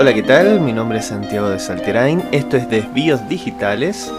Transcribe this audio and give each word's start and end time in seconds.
Hola, 0.00 0.14
¿qué 0.14 0.22
tal? 0.22 0.60
Mi 0.60 0.72
nombre 0.72 0.98
es 0.98 1.06
Santiago 1.06 1.50
de 1.50 1.58
Salterain. 1.58 2.22
Esto 2.30 2.56
es 2.56 2.70
Desvíos 2.70 3.28
Digitales, 3.28 4.12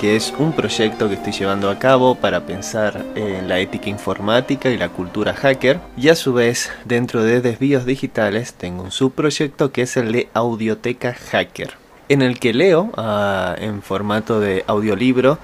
que 0.00 0.16
es 0.16 0.32
un 0.38 0.52
proyecto 0.52 1.10
que 1.10 1.16
estoy 1.16 1.34
llevando 1.34 1.68
a 1.68 1.78
cabo 1.78 2.14
para 2.14 2.46
pensar 2.46 3.04
en 3.16 3.50
la 3.50 3.58
ética 3.58 3.90
informática 3.90 4.70
y 4.70 4.78
la 4.78 4.88
cultura 4.88 5.34
hacker. 5.34 5.78
Y 5.94 6.08
a 6.08 6.14
su 6.14 6.32
vez, 6.32 6.70
dentro 6.86 7.22
de 7.22 7.42
Desvíos 7.42 7.84
Digitales, 7.84 8.54
tengo 8.54 8.82
un 8.82 8.92
subproyecto 8.92 9.72
que 9.72 9.82
es 9.82 9.98
el 9.98 10.10
de 10.12 10.30
Audioteca 10.32 11.12
Hacker, 11.12 11.74
en 12.08 12.22
el 12.22 12.40
que 12.40 12.54
leo 12.54 12.90
ah, 12.96 13.54
en 13.58 13.82
formato 13.82 14.40
de 14.40 14.64
audiolibro 14.66 15.38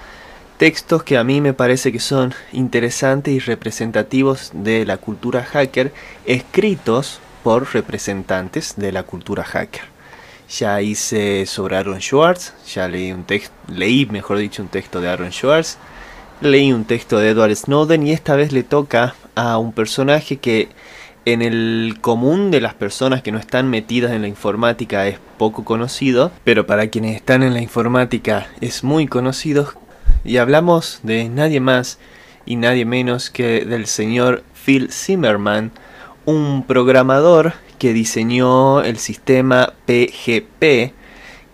textos 0.57 1.03
que 1.03 1.19
a 1.19 1.25
mí 1.25 1.43
me 1.43 1.53
parece 1.53 1.93
que 1.93 2.01
son 2.01 2.33
interesantes 2.51 3.35
y 3.35 3.41
representativos 3.41 4.53
de 4.55 4.87
la 4.87 4.97
cultura 4.97 5.45
hacker, 5.45 5.93
escritos 6.25 7.21
por 7.43 7.75
representantes 7.75 8.73
de 8.79 8.91
la 8.91 9.03
cultura 9.03 9.45
hacker. 9.45 9.96
Ya 10.49 10.81
hice 10.81 11.45
sobre 11.47 11.77
Aaron 11.77 12.01
Schwartz, 12.01 12.55
ya 12.73 12.87
leí 12.87 13.11
un 13.13 13.25
texto, 13.25 13.53
leí 13.69 14.07
mejor 14.07 14.39
dicho 14.39 14.63
un 14.63 14.69
texto 14.69 15.01
de 15.01 15.09
Aaron 15.09 15.33
Schwartz, 15.33 15.77
leí 16.41 16.73
un 16.73 16.85
texto 16.85 17.19
de 17.19 17.31
Edward 17.31 17.57
Snowden 17.57 18.07
y 18.07 18.13
esta 18.13 18.37
vez 18.37 18.53
le 18.53 18.63
toca 18.63 19.15
a 19.35 19.59
un 19.59 19.73
personaje 19.73 20.37
que 20.37 20.69
en 21.25 21.43
el 21.43 21.99
común 22.01 22.53
de 22.53 22.61
las 22.61 22.75
personas 22.75 23.23
que 23.23 23.33
no 23.33 23.39
están 23.39 23.69
metidas 23.69 24.13
en 24.13 24.23
la 24.23 24.29
informática 24.29 25.09
es 25.09 25.19
poco 25.37 25.65
conocido, 25.65 26.31
pero 26.45 26.67
para 26.67 26.87
quienes 26.87 27.17
están 27.17 27.43
en 27.43 27.53
la 27.53 27.61
informática 27.61 28.47
es 28.61 28.85
muy 28.85 29.09
conocido. 29.09 29.75
Y 30.25 30.37
hablamos 30.37 31.01
de 31.03 31.29
nadie 31.29 31.59
más 31.59 31.99
y 32.47 32.55
nadie 32.55 32.85
menos 32.85 33.31
que 33.31 33.65
del 33.65 33.87
señor 33.87 34.45
Phil 34.65 34.93
Zimmerman, 34.93 35.73
un 36.25 36.65
programador 36.65 37.55
que 37.79 37.93
diseñó 37.93 38.83
el 38.83 38.99
sistema 38.99 39.73
PGP, 39.87 40.93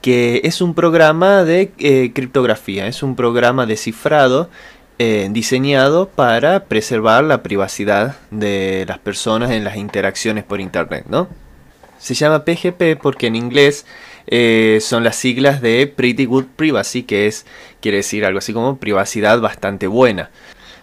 que 0.00 0.40
es 0.44 0.60
un 0.60 0.74
programa 0.74 1.44
de 1.44 1.72
eh, 1.78 2.12
criptografía, 2.14 2.86
es 2.86 3.02
un 3.02 3.16
programa 3.16 3.66
de 3.66 3.76
cifrado 3.76 4.50
eh, 4.98 5.28
diseñado 5.30 6.08
para 6.08 6.64
preservar 6.64 7.24
la 7.24 7.42
privacidad 7.42 8.16
de 8.30 8.84
las 8.86 8.98
personas 8.98 9.50
en 9.50 9.64
las 9.64 9.76
interacciones 9.76 10.44
por 10.44 10.60
Internet, 10.60 11.06
¿no? 11.08 11.28
Se 11.98 12.14
llama 12.14 12.44
PGP 12.44 13.00
porque 13.00 13.28
en 13.28 13.36
inglés 13.36 13.86
eh, 14.26 14.78
son 14.80 15.04
las 15.04 15.16
siglas 15.16 15.60
de 15.60 15.86
Pretty 15.86 16.24
Good 16.24 16.46
Privacy, 16.56 17.04
que 17.04 17.26
es, 17.26 17.46
quiere 17.80 17.98
decir 17.98 18.24
algo 18.24 18.38
así 18.38 18.52
como 18.52 18.76
privacidad 18.76 19.40
bastante 19.40 19.86
buena 19.86 20.30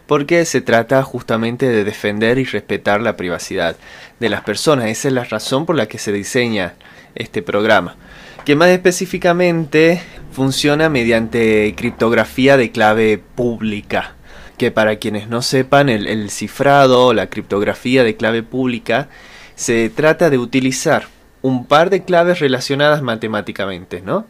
porque 0.10 0.44
se 0.46 0.62
trata 0.62 1.04
justamente 1.04 1.70
de 1.70 1.84
defender 1.84 2.40
y 2.40 2.44
respetar 2.44 3.00
la 3.00 3.16
privacidad 3.16 3.76
de 4.20 4.30
las 4.30 4.42
personas. 4.42 4.88
Esa 4.88 5.08
es 5.08 5.14
la 5.14 5.24
razón 5.24 5.68
por 5.68 5.76
la 5.76 5.86
que 5.86 6.00
se 6.00 6.12
diseña 6.12 6.74
este 7.14 7.44
programa, 7.44 7.96
que 8.44 8.56
más 8.56 8.70
específicamente 8.70 10.02
funciona 10.32 10.90
mediante 10.90 11.76
criptografía 11.78 12.58
de 12.58 12.72
clave 12.72 13.22
pública, 13.36 14.16
que 14.58 14.72
para 14.72 14.96
quienes 14.96 15.28
no 15.28 15.44
sepan 15.44 15.90
el, 15.90 16.08
el 16.08 16.32
cifrado 16.32 17.14
la 17.14 17.30
criptografía 17.30 18.04
de 18.04 18.16
clave 18.16 18.42
pública 18.42 19.10
se 19.54 19.92
trata 19.92 20.32
de 20.32 20.40
utilizar 20.40 21.06
un 21.44 21.68
par 21.68 21.92
de 21.92 22.04
claves 22.04 22.40
relacionadas 22.40 23.04
matemáticamente, 23.04 24.02
¿no? 24.02 24.26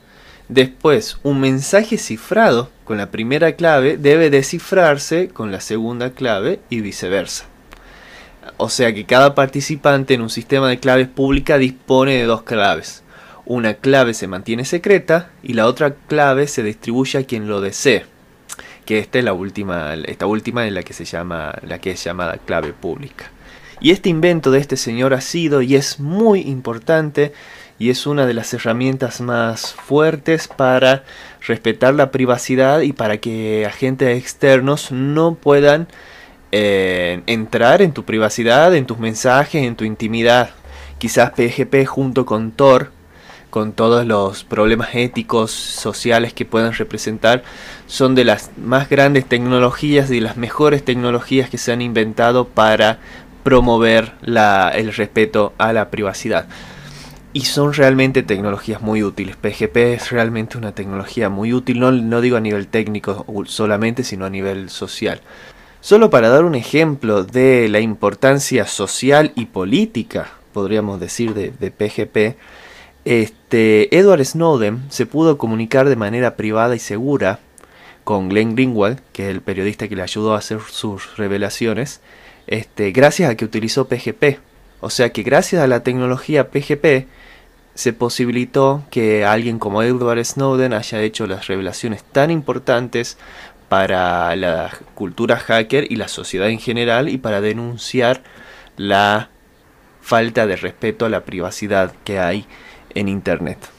Después, 0.50 1.20
un 1.22 1.40
mensaje 1.40 2.00
cifrado 2.00 2.72
con 2.84 2.98
la 2.98 3.12
primera 3.12 3.52
clave 3.52 3.98
debe 3.98 4.32
descifrarse 4.32 5.30
con 5.30 5.52
la 5.52 5.62
segunda 5.62 6.10
clave 6.10 6.60
y 6.72 6.82
viceversa. 6.82 7.46
O 8.58 8.68
sea 8.68 8.92
que 8.92 9.06
cada 9.06 9.36
participante 9.36 10.16
en 10.16 10.22
un 10.22 10.32
sistema 10.32 10.68
de 10.68 10.80
claves 10.80 11.08
pública 11.08 11.60
dispone 11.60 12.16
de 12.16 12.24
dos 12.24 12.42
claves. 12.42 13.04
Una 13.46 13.76
clave 13.76 14.16
se 14.16 14.28
mantiene 14.28 14.66
secreta 14.66 15.30
y 15.44 15.54
la 15.54 15.68
otra 15.68 15.94
clave 15.94 16.48
se 16.48 16.64
distribuye 16.64 17.20
a 17.20 17.24
quien 17.26 17.48
lo 17.48 17.62
desee. 17.62 18.08
Que 18.86 18.98
esta 18.98 19.20
es 19.20 19.26
la 19.26 19.34
última, 19.34 19.94
esta 19.94 20.26
última 20.26 20.66
es 20.66 20.74
la 20.74 20.82
que 20.82 20.94
se 20.94 21.06
llama, 21.06 21.54
la 21.62 21.78
que 21.78 21.92
es 21.92 22.04
llamada 22.04 22.40
clave 22.40 22.74
pública. 22.74 23.32
Y 23.82 23.92
este 23.92 24.10
invento 24.10 24.50
de 24.50 24.60
este 24.60 24.78
señor 24.78 25.14
ha 25.14 25.22
sido 25.22 25.62
y 25.62 25.76
es 25.76 26.00
muy 26.00 26.42
importante 26.42 27.34
y 27.80 27.90
es 27.90 28.06
una 28.06 28.26
de 28.26 28.34
las 28.34 28.54
herramientas 28.54 29.22
más 29.22 29.74
fuertes 29.74 30.50
para 30.50 31.04
respetar 31.48 31.94
la 31.94 32.12
privacidad 32.12 32.82
y 32.82 32.92
para 32.92 33.18
que 33.18 33.66
agentes 33.66 34.18
externos 34.20 34.92
no 34.92 35.36
puedan 35.36 35.88
eh, 36.52 37.22
entrar 37.26 37.82
en 37.82 37.94
tu 37.94 38.04
privacidad, 38.04 38.76
en 38.76 38.86
tus 38.86 39.00
mensajes, 39.00 39.64
en 39.64 39.78
tu 39.78 39.86
intimidad. 39.86 40.50
Quizás 40.98 41.32
PGP 41.32 41.86
junto 41.88 42.26
con 42.26 42.52
Tor, 42.52 42.92
con 43.50 43.72
todos 43.72 44.06
los 44.06 44.44
problemas 44.44 44.90
éticos, 44.94 45.52
sociales 45.52 46.34
que 46.34 46.44
puedan 46.44 46.74
representar, 46.74 47.44
son 47.88 48.14
de 48.14 48.26
las 48.26 48.52
más 48.58 48.90
grandes 48.90 49.26
tecnologías 49.26 50.12
y 50.12 50.20
las 50.20 50.36
mejores 50.36 50.84
tecnologías 50.84 51.50
que 51.50 51.58
se 51.58 51.72
han 51.72 51.82
inventado 51.82 52.46
para 52.46 53.00
promover 53.44 54.16
el 54.22 54.94
respeto 54.94 55.54
a 55.58 55.72
la 55.72 55.90
privacidad 55.90 56.46
y 57.34 57.42
son 57.42 57.74
realmente 57.74 58.24
tecnologías 58.24 58.82
muy 58.82 59.04
útiles. 59.04 59.36
PGP 59.36 59.78
es 59.78 60.12
realmente 60.12 60.58
una 60.58 60.74
tecnología 60.74 61.30
muy 61.30 61.54
útil, 61.54 61.80
no, 61.80 61.92
no, 61.92 62.22
digo 62.22 62.38
a 62.38 62.42
nivel 62.42 62.68
técnico 62.68 63.26
solamente, 63.46 64.04
sino 64.04 64.26
a 64.26 64.30
nivel 64.30 64.70
social. 64.70 65.22
Solo 65.82 66.10
para 66.10 66.30
dar 66.30 66.44
un 66.44 66.56
ejemplo 66.56 67.24
de 67.24 67.70
la 67.70 67.80
importancia 67.80 68.66
social 68.66 69.32
y 69.36 69.46
política, 69.46 70.32
podríamos 70.54 71.00
decir, 71.00 71.34
de, 71.34 71.52
de 71.52 71.72
PGP, 71.72 72.38
este, 73.06 73.96
Edward 73.98 74.26
Snowden 74.26 74.84
se 74.90 75.06
pudo 75.06 75.38
comunicar 75.38 75.88
de 75.88 75.96
manera 75.96 76.36
privada 76.36 76.76
y 76.76 76.80
segura 76.80 77.40
con 78.04 78.28
Glenn 78.28 78.56
Greenwald, 78.56 79.00
que 79.14 79.24
es 79.24 79.30
el 79.30 79.42
periodista 79.42 79.88
que 79.88 79.96
le 79.96 80.02
ayudó 80.02 80.34
a 80.34 80.40
hacer 80.40 80.60
sus 80.70 81.16
revelaciones, 81.16 82.02
este, 82.48 82.92
gracias 82.92 83.30
a 83.30 83.36
que 83.36 83.46
utilizó 83.46 83.88
PGP. 83.88 84.40
O 84.82 84.90
sea 84.90 85.12
que 85.12 85.24
gracias 85.24 85.62
a 85.62 85.68
la 85.68 85.84
tecnología 85.84 86.50
PGP, 86.50 87.08
se 87.80 87.94
posibilitó 87.94 88.84
que 88.92 89.24
alguien 89.24 89.58
como 89.58 89.82
Edward 89.84 90.26
Snowden 90.26 90.74
haya 90.74 91.02
hecho 91.02 91.28
las 91.28 91.48
revelaciones 91.48 92.04
tan 92.04 92.30
importantes 92.30 93.18
para 93.70 94.36
la 94.36 94.70
cultura 94.96 95.38
hacker 95.38 95.90
y 95.90 95.96
la 95.96 96.10
sociedad 96.10 96.50
en 96.50 96.60
general 96.60 97.08
y 97.08 97.18
para 97.18 97.40
denunciar 97.40 98.22
la 98.76 99.30
falta 100.02 100.46
de 100.46 100.58
respeto 100.58 101.06
a 101.06 101.10
la 101.10 101.24
privacidad 101.24 101.94
que 102.04 102.20
hay 102.20 102.46
en 102.96 103.08
Internet. 103.08 103.70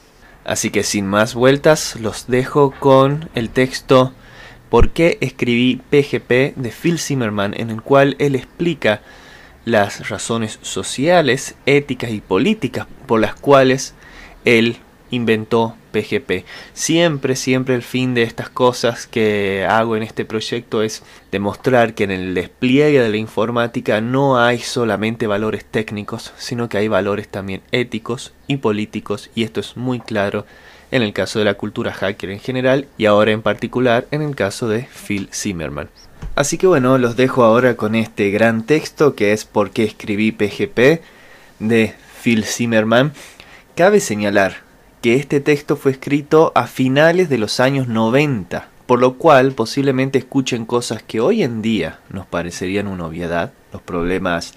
Así 0.47 0.71
que 0.71 0.82
sin 0.82 1.06
más 1.06 1.34
vueltas 1.34 1.97
los 1.97 2.27
dejo 2.27 2.71
con 2.71 3.28
el 3.34 3.50
texto 3.50 4.15
¿Por 4.71 4.91
qué 4.91 5.19
escribí 5.21 5.82
PGP? 5.91 6.55
de 6.56 6.71
Phil 6.71 6.99
Zimmerman 6.99 7.55
en 7.55 7.69
el 7.69 7.82
cual 7.82 8.17
él 8.21 8.37
explica 8.37 9.03
las 9.70 10.08
razones 10.08 10.58
sociales, 10.62 11.54
éticas 11.66 12.10
y 12.10 12.20
políticas 12.20 12.86
por 13.06 13.20
las 13.20 13.34
cuales 13.34 13.94
él 14.44 14.78
inventó 15.10 15.76
PGP. 15.92 16.44
Siempre, 16.72 17.34
siempre 17.36 17.75
el 17.75 17.82
fin 17.82 18.14
de 18.14 18.22
estas 18.22 18.48
cosas 18.48 19.06
que 19.06 19.66
hago 19.69 19.97
en 19.97 20.03
este 20.03 20.25
proyecto 20.25 20.82
es 20.82 21.03
demostrar 21.32 21.94
que 21.94 22.04
en 22.04 22.12
el 22.12 22.34
despliegue 22.34 23.00
de 23.00 23.08
la 23.08 23.16
informática 23.16 24.00
no 24.00 24.38
hay 24.38 24.60
solamente 24.60 25.26
valores 25.26 25.64
técnicos, 25.64 26.32
sino 26.37 26.69
que 26.69 26.78
hay 26.78 26.88
valores 26.88 27.28
también 27.28 27.62
éticos 27.72 28.32
y 28.47 28.58
políticos 28.58 29.31
y 29.34 29.42
esto 29.42 29.60
es 29.60 29.76
muy 29.76 30.00
claro 30.00 30.46
en 30.90 31.02
el 31.02 31.12
caso 31.12 31.38
de 31.38 31.44
la 31.44 31.54
cultura 31.54 31.92
hacker 31.92 32.31
en 32.31 32.40
general 32.40 32.87
y 32.98 33.06
ahora 33.06 33.32
en 33.32 33.42
particular 33.42 34.06
en 34.10 34.22
el 34.22 34.34
caso 34.34 34.69
de 34.69 34.87
Phil 35.06 35.28
Zimmerman. 35.32 35.88
Así 36.34 36.58
que 36.58 36.66
bueno, 36.66 36.98
los 36.98 37.16
dejo 37.16 37.44
ahora 37.44 37.76
con 37.76 37.94
este 37.94 38.31
gran 38.31 38.64
texto 38.64 39.14
que 39.14 39.32
es 39.32 39.44
¿Por 39.44 39.70
qué 39.70 39.84
escribí 39.84 40.32
PGP? 40.32 41.02
de 41.58 41.94
Phil 42.22 42.44
Zimmerman. 42.44 43.12
Cabe 43.75 44.00
señalar 44.00 44.58
que 45.02 45.14
este 45.14 45.40
texto 45.40 45.76
fue 45.76 45.92
escrito 45.92 46.52
a 46.54 46.66
finales 46.66 47.28
de 47.28 47.38
los 47.38 47.60
años 47.60 47.88
90, 47.88 48.69
por 48.87 49.00
lo 49.00 49.14
cual 49.14 49.52
posiblemente 49.52 50.19
escuchen 50.19 50.66
cosas 50.66 51.02
que 51.02 51.20
hoy 51.20 51.42
en 51.42 51.62
día 51.62 52.00
nos 52.10 52.26
parecerían 52.26 52.87
una 52.87 53.06
obviedad, 53.06 53.52
los 53.72 53.81
problemas 53.81 54.52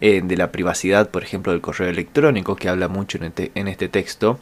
eh, 0.00 0.22
de 0.24 0.36
la 0.36 0.52
privacidad, 0.52 1.10
por 1.10 1.22
ejemplo, 1.22 1.52
del 1.52 1.60
correo 1.60 1.88
electrónico, 1.88 2.56
que 2.56 2.68
habla 2.68 2.88
mucho 2.88 3.18
en 3.18 3.24
este, 3.24 3.52
en 3.54 3.68
este 3.68 3.88
texto, 3.88 4.38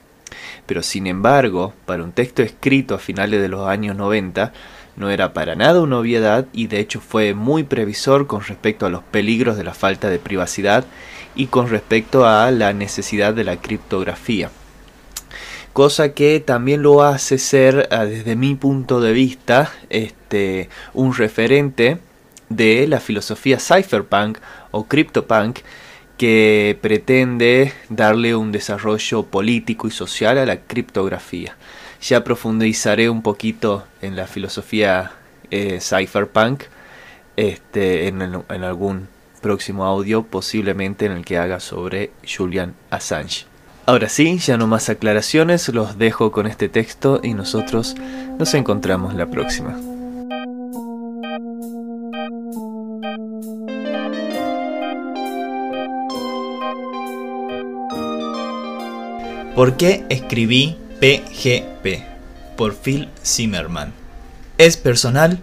pero 0.67 0.82
sin 0.82 1.06
embargo, 1.06 1.73
para 1.87 2.03
un 2.03 2.12
texto 2.12 2.43
escrito 2.43 2.94
a 2.94 2.99
finales 2.99 3.41
de 3.41 3.49
los 3.49 3.67
años 3.67 3.97
90, 3.97 4.53
no 4.97 5.11
era 5.11 5.32
para 5.32 5.55
nada 5.56 5.81
una 5.81 5.99
obviedad 5.99 6.47
y 6.53 6.67
de 6.67 6.81
hecho 6.81 7.00
fue 7.00 7.35
muy 7.35 7.65
previsor 7.65 8.27
con 8.27 8.43
respecto 8.43 8.87
a 8.87 8.91
los 8.91 9.03
peligros 9.03 9.56
de 9.56 9.65
la 9.65 9.75
falta 9.75 10.11
de 10.11 10.19
privacidad 10.19 10.85
y 11.35 11.47
con 11.47 11.69
respecto 11.69 12.27
a 12.27 12.50
la 12.50 12.73
necesidad 12.73 13.35
de 13.35 13.44
la 13.44 13.56
criptografía. 13.56 14.50
cosa 15.73 16.15
que 16.15 16.41
también 16.41 16.83
lo 16.83 17.03
hace 17.05 17.38
ser, 17.38 17.88
ah, 17.93 18.05
desde 18.05 18.35
mi 18.35 18.56
punto 18.56 19.00
de 19.00 19.12
vista, 19.12 19.73
este, 19.88 20.69
un 20.94 21.15
referente 21.15 21.99
de 22.49 22.88
la 22.88 22.99
filosofía 22.99 23.59
cypherpunk 23.59 24.38
o 24.73 24.85
cryptopunk 24.85 25.61
que 26.20 26.78
pretende 26.82 27.72
darle 27.88 28.37
un 28.37 28.52
desarrollo 28.52 29.22
político 29.22 29.88
y 29.88 29.90
social 29.90 30.37
a 30.37 30.44
la 30.44 30.61
criptografía. 30.61 31.56
Ya 32.02 32.25
profundizaré 32.25 33.08
un 33.08 33.22
poquito 33.22 33.87
en 34.02 34.17
la 34.17 34.26
filosofía 34.26 35.12
eh, 35.50 35.78
cypherpunk 35.81 36.64
este, 37.38 38.08
en, 38.08 38.20
en 38.20 38.64
algún 38.64 39.08
próximo 39.40 39.87
audio, 39.87 40.22
posiblemente 40.22 41.06
en 41.06 41.12
el 41.12 41.25
que 41.25 41.38
haga 41.38 41.58
sobre 41.58 42.11
Julian 42.23 42.75
Assange. 42.90 43.46
Ahora 43.87 44.11
sí, 44.11 44.37
ya 44.37 44.58
no 44.58 44.66
más 44.66 44.90
aclaraciones, 44.90 45.70
los 45.70 45.96
dejo 45.96 46.32
con 46.32 46.46
este 46.46 46.69
texto 46.69 47.20
y 47.23 47.32
nosotros 47.32 47.96
nos 48.38 48.52
encontramos 48.52 49.14
la 49.14 49.25
próxima. 49.25 49.89
¿Por 59.61 59.77
qué 59.77 60.07
escribí 60.09 60.79
PGP? 61.01 62.03
Por 62.57 62.75
Phil 62.75 63.11
Zimmerman. 63.23 63.93
Es 64.57 64.79
personal, 64.79 65.43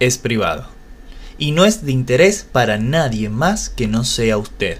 es 0.00 0.16
privado. 0.16 0.68
Y 1.36 1.52
no 1.52 1.66
es 1.66 1.84
de 1.84 1.92
interés 1.92 2.46
para 2.50 2.78
nadie 2.78 3.28
más 3.28 3.68
que 3.68 3.86
no 3.86 4.04
sea 4.04 4.38
usted. 4.38 4.78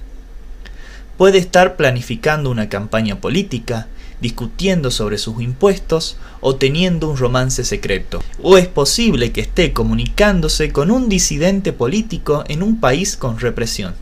Puede 1.18 1.36
estar 1.36 1.76
planificando 1.76 2.50
una 2.50 2.70
campaña 2.70 3.20
política, 3.20 3.88
discutiendo 4.22 4.90
sobre 4.90 5.18
sus 5.18 5.42
impuestos 5.42 6.16
o 6.40 6.56
teniendo 6.56 7.10
un 7.10 7.18
romance 7.18 7.64
secreto. 7.64 8.22
O 8.42 8.56
es 8.56 8.68
posible 8.68 9.32
que 9.32 9.42
esté 9.42 9.74
comunicándose 9.74 10.72
con 10.72 10.90
un 10.90 11.10
disidente 11.10 11.74
político 11.74 12.42
en 12.48 12.62
un 12.62 12.80
país 12.80 13.18
con 13.18 13.38
represión. 13.38 13.94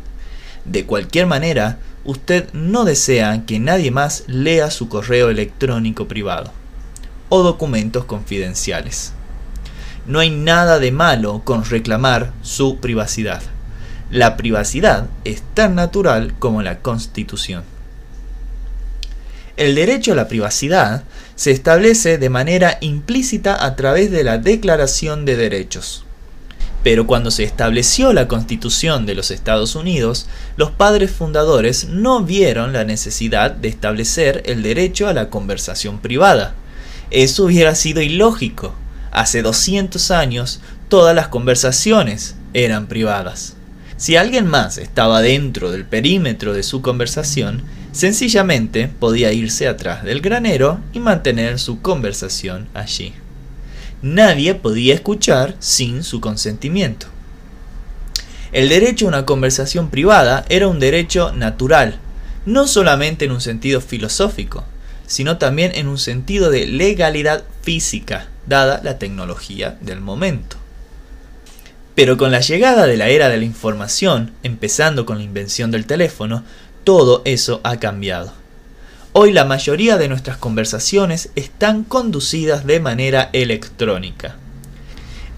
De 0.65 0.85
cualquier 0.85 1.27
manera, 1.27 1.81
usted 2.07 2.53
no 2.53 2.85
desea 2.85 3.45
que 3.47 3.59
nadie 3.59 3.91
más 3.91 4.25
lea 4.29 4.71
su 4.71 4.89
correo 4.89 5.29
electrónico 5.29 6.09
privado 6.09 6.53
o 7.29 7.43
documentos 7.43 8.05
confidenciales. 8.05 9.13
No 10.07 10.21
hay 10.21 10.31
nada 10.31 10.79
de 10.79 10.93
malo 10.93 11.43
con 11.45 11.65
reclamar 11.65 12.33
su 12.43 12.79
privacidad. 12.79 13.43
La 14.11 14.37
privacidad 14.37 15.09
es 15.25 15.43
tan 15.55 15.75
natural 15.75 16.35
como 16.39 16.63
la 16.63 16.79
constitución. 16.79 17.65
El 19.57 19.75
derecho 19.75 20.13
a 20.13 20.15
la 20.15 20.29
privacidad 20.29 21.03
se 21.35 21.51
establece 21.51 22.19
de 22.19 22.31
manera 22.31 22.79
implícita 22.81 23.65
a 23.65 23.75
través 23.75 24.11
de 24.13 24.23
la 24.23 24.39
Declaración 24.39 25.25
de 25.25 25.37
Derechos. 25.37 26.05
Pero 26.87 27.05
cuando 27.05 27.33
se 27.33 27.43
estableció 27.43 28.13
la 28.13 28.29
Constitución 28.29 29.07
de 29.07 29.17
los 29.17 29.33
Estados 29.33 29.75
Unidos, 29.75 30.29
los 30.57 30.71
padres 30.71 31.11
fundadores 31.11 31.89
no 31.89 32.23
vieron 32.23 32.73
la 32.73 32.85
necesidad 32.85 33.51
de 33.51 33.67
establecer 33.67 34.45
el 34.47 34.63
derecho 34.63 35.09
a 35.09 35.13
la 35.13 35.29
conversación 35.29 35.99
privada. 35.99 36.55
Eso 37.11 37.47
hubiera 37.47 37.75
sido 37.75 38.03
ilógico. 38.03 38.73
Hace 39.11 39.43
200 39.43 40.13
años 40.13 40.61
todas 40.89 41.13
las 41.13 41.27
conversaciones 41.27 42.37
eran 42.55 42.87
privadas. 42.87 43.57
Si 43.97 44.15
alguien 44.15 44.47
más 44.47 44.79
estaba 44.79 45.23
dentro 45.23 45.73
del 45.73 45.87
perímetro 45.87 46.53
de 46.53 46.63
su 46.63 46.83
conversación, 46.83 47.65
sencillamente 47.91 48.87
podía 48.87 49.33
irse 49.33 49.67
atrás 49.67 50.05
del 50.05 50.21
granero 50.21 50.79
y 50.93 51.01
mantener 51.01 51.59
su 51.59 51.83
conversación 51.83 52.69
allí 52.75 53.13
nadie 54.15 54.55
podía 54.55 54.95
escuchar 54.95 55.57
sin 55.59 56.05
su 56.05 56.21
consentimiento. 56.21 57.09
El 58.53 58.69
derecho 58.69 59.07
a 59.07 59.09
una 59.09 59.27
conversación 59.27 59.91
privada 59.91 60.45
era 60.49 60.69
un 60.69 60.79
derecho 60.79 61.33
natural, 61.33 61.99
no 62.47 62.67
solamente 62.69 63.25
en 63.25 63.33
un 63.33 63.41
sentido 63.41 63.81
filosófico, 63.81 64.65
sino 65.07 65.39
también 65.39 65.73
en 65.75 65.89
un 65.89 65.99
sentido 65.99 66.51
de 66.51 66.67
legalidad 66.67 67.43
física, 67.63 68.29
dada 68.47 68.81
la 68.83 68.99
tecnología 68.99 69.77
del 69.81 70.01
momento. 70.01 70.57
Pero 71.95 72.17
con 72.17 72.31
la 72.31 72.41
llegada 72.41 72.87
de 72.87 72.97
la 72.97 73.09
era 73.09 73.29
de 73.29 73.39
la 73.39 73.45
información, 73.45 74.33
empezando 74.43 75.07
con 75.07 75.19
la 75.19 75.25
invención 75.25 75.71
del 75.71 75.87
teléfono, 75.87 76.45
todo 76.85 77.23
eso 77.25 77.61
ha 77.65 77.79
cambiado. 77.79 78.33
Hoy 79.19 79.33
la 79.33 79.47
mayoría 79.47 79.97
de 79.97 80.09
nuestras 80.09 80.37
conversaciones 80.37 81.31
están 81.37 81.85
conducidas 81.85 82.67
de 82.67 82.81
manera 82.81 83.31
electrónica. 83.33 84.37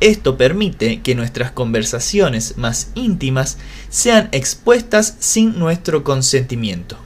Esto 0.00 0.36
permite 0.36 1.00
que 1.00 1.14
nuestras 1.14 1.52
conversaciones 1.52 2.58
más 2.58 2.90
íntimas 2.96 3.56
sean 3.88 4.30
expuestas 4.32 5.14
sin 5.20 5.60
nuestro 5.60 6.02
consentimiento. 6.02 6.98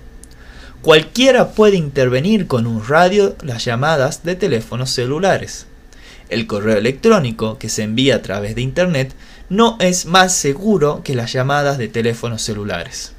Cualquiera 0.80 1.50
puede 1.50 1.76
intervenir 1.76 2.46
con 2.46 2.66
un 2.66 2.88
radio 2.88 3.36
las 3.42 3.66
llamadas 3.66 4.24
de 4.24 4.34
teléfonos 4.34 4.88
celulares. 4.88 5.66
El 6.30 6.46
correo 6.46 6.78
electrónico 6.78 7.58
que 7.58 7.68
se 7.68 7.82
envía 7.82 8.16
a 8.16 8.22
través 8.22 8.54
de 8.54 8.62
Internet 8.62 9.12
no 9.50 9.76
es 9.78 10.06
más 10.06 10.34
seguro 10.34 11.02
que 11.04 11.14
las 11.14 11.34
llamadas 11.34 11.76
de 11.76 11.88
teléfonos 11.88 12.40
celulares 12.40 13.12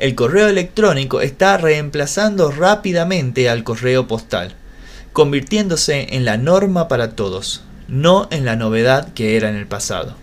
el 0.00 0.14
correo 0.14 0.48
electrónico 0.48 1.20
está 1.20 1.58
reemplazando 1.58 2.50
rápidamente 2.50 3.50
al 3.50 3.64
correo 3.64 4.08
postal, 4.08 4.54
convirtiéndose 5.12 6.16
en 6.16 6.24
la 6.24 6.38
norma 6.38 6.88
para 6.88 7.10
todos, 7.14 7.62
no 7.86 8.26
en 8.30 8.46
la 8.46 8.56
novedad 8.56 9.12
que 9.12 9.36
era 9.36 9.50
en 9.50 9.56
el 9.56 9.66
pasado. 9.66 10.16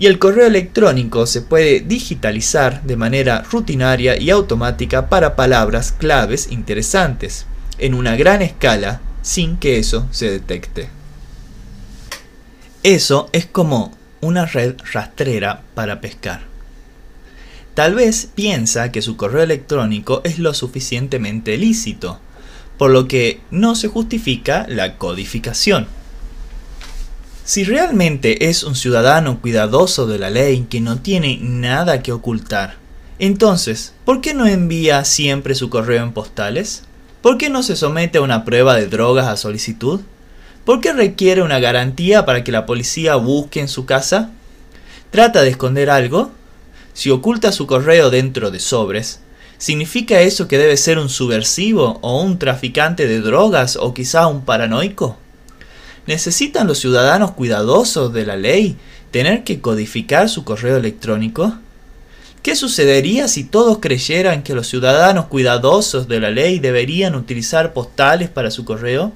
Y 0.00 0.06
el 0.06 0.18
correo 0.18 0.46
electrónico 0.46 1.26
se 1.26 1.40
puede 1.40 1.80
digitalizar 1.80 2.82
de 2.82 2.96
manera 2.96 3.44
rutinaria 3.48 4.18
y 4.18 4.30
automática 4.30 5.08
para 5.08 5.36
palabras 5.36 5.92
claves 5.92 6.50
interesantes, 6.50 7.46
en 7.78 7.94
una 7.94 8.16
gran 8.16 8.42
escala, 8.42 9.00
sin 9.22 9.56
que 9.56 9.78
eso 9.78 10.08
se 10.10 10.32
detecte. 10.32 10.88
Eso 12.82 13.28
es 13.30 13.46
como 13.46 13.96
una 14.20 14.46
red 14.46 14.74
rastrera 14.92 15.62
para 15.74 16.00
pescar. 16.00 16.49
Tal 17.74 17.94
vez 17.94 18.28
piensa 18.34 18.92
que 18.92 19.02
su 19.02 19.16
correo 19.16 19.42
electrónico 19.42 20.20
es 20.24 20.38
lo 20.38 20.54
suficientemente 20.54 21.56
lícito, 21.56 22.18
por 22.78 22.90
lo 22.90 23.06
que 23.06 23.40
no 23.50 23.74
se 23.74 23.88
justifica 23.88 24.66
la 24.68 24.96
codificación. 24.96 25.86
Si 27.44 27.64
realmente 27.64 28.48
es 28.48 28.64
un 28.64 28.74
ciudadano 28.74 29.40
cuidadoso 29.40 30.06
de 30.06 30.18
la 30.18 30.30
ley 30.30 30.66
que 30.70 30.80
no 30.80 31.00
tiene 31.00 31.38
nada 31.42 32.02
que 32.02 32.12
ocultar, 32.12 32.76
entonces, 33.18 33.92
¿por 34.04 34.20
qué 34.22 34.32
no 34.32 34.46
envía 34.46 35.04
siempre 35.04 35.54
su 35.54 35.68
correo 35.68 36.02
en 36.02 36.12
postales? 36.12 36.84
¿Por 37.20 37.36
qué 37.36 37.50
no 37.50 37.62
se 37.62 37.76
somete 37.76 38.16
a 38.16 38.22
una 38.22 38.46
prueba 38.46 38.76
de 38.76 38.86
drogas 38.86 39.26
a 39.26 39.36
solicitud? 39.36 40.00
¿Por 40.64 40.80
qué 40.80 40.94
requiere 40.94 41.42
una 41.42 41.58
garantía 41.58 42.24
para 42.24 42.44
que 42.44 42.52
la 42.52 42.64
policía 42.64 43.16
busque 43.16 43.60
en 43.60 43.68
su 43.68 43.84
casa? 43.84 44.30
¿Trata 45.10 45.42
de 45.42 45.50
esconder 45.50 45.90
algo? 45.90 46.30
Si 47.00 47.08
oculta 47.08 47.50
su 47.50 47.66
correo 47.66 48.10
dentro 48.10 48.50
de 48.50 48.60
sobres, 48.60 49.20
¿significa 49.56 50.20
eso 50.20 50.48
que 50.48 50.58
debe 50.58 50.76
ser 50.76 50.98
un 50.98 51.08
subversivo 51.08 51.98
o 52.02 52.20
un 52.20 52.38
traficante 52.38 53.08
de 53.08 53.22
drogas 53.22 53.76
o 53.76 53.94
quizá 53.94 54.26
un 54.26 54.44
paranoico? 54.44 55.16
¿Necesitan 56.06 56.66
los 56.66 56.78
ciudadanos 56.78 57.30
cuidadosos 57.30 58.12
de 58.12 58.26
la 58.26 58.36
ley 58.36 58.76
tener 59.12 59.44
que 59.44 59.62
codificar 59.62 60.28
su 60.28 60.44
correo 60.44 60.76
electrónico? 60.76 61.54
¿Qué 62.42 62.54
sucedería 62.54 63.28
si 63.28 63.44
todos 63.44 63.78
creyeran 63.78 64.42
que 64.42 64.54
los 64.54 64.66
ciudadanos 64.66 65.24
cuidadosos 65.28 66.06
de 66.06 66.20
la 66.20 66.28
ley 66.28 66.58
deberían 66.58 67.14
utilizar 67.14 67.72
postales 67.72 68.28
para 68.28 68.50
su 68.50 68.66
correo? 68.66 69.14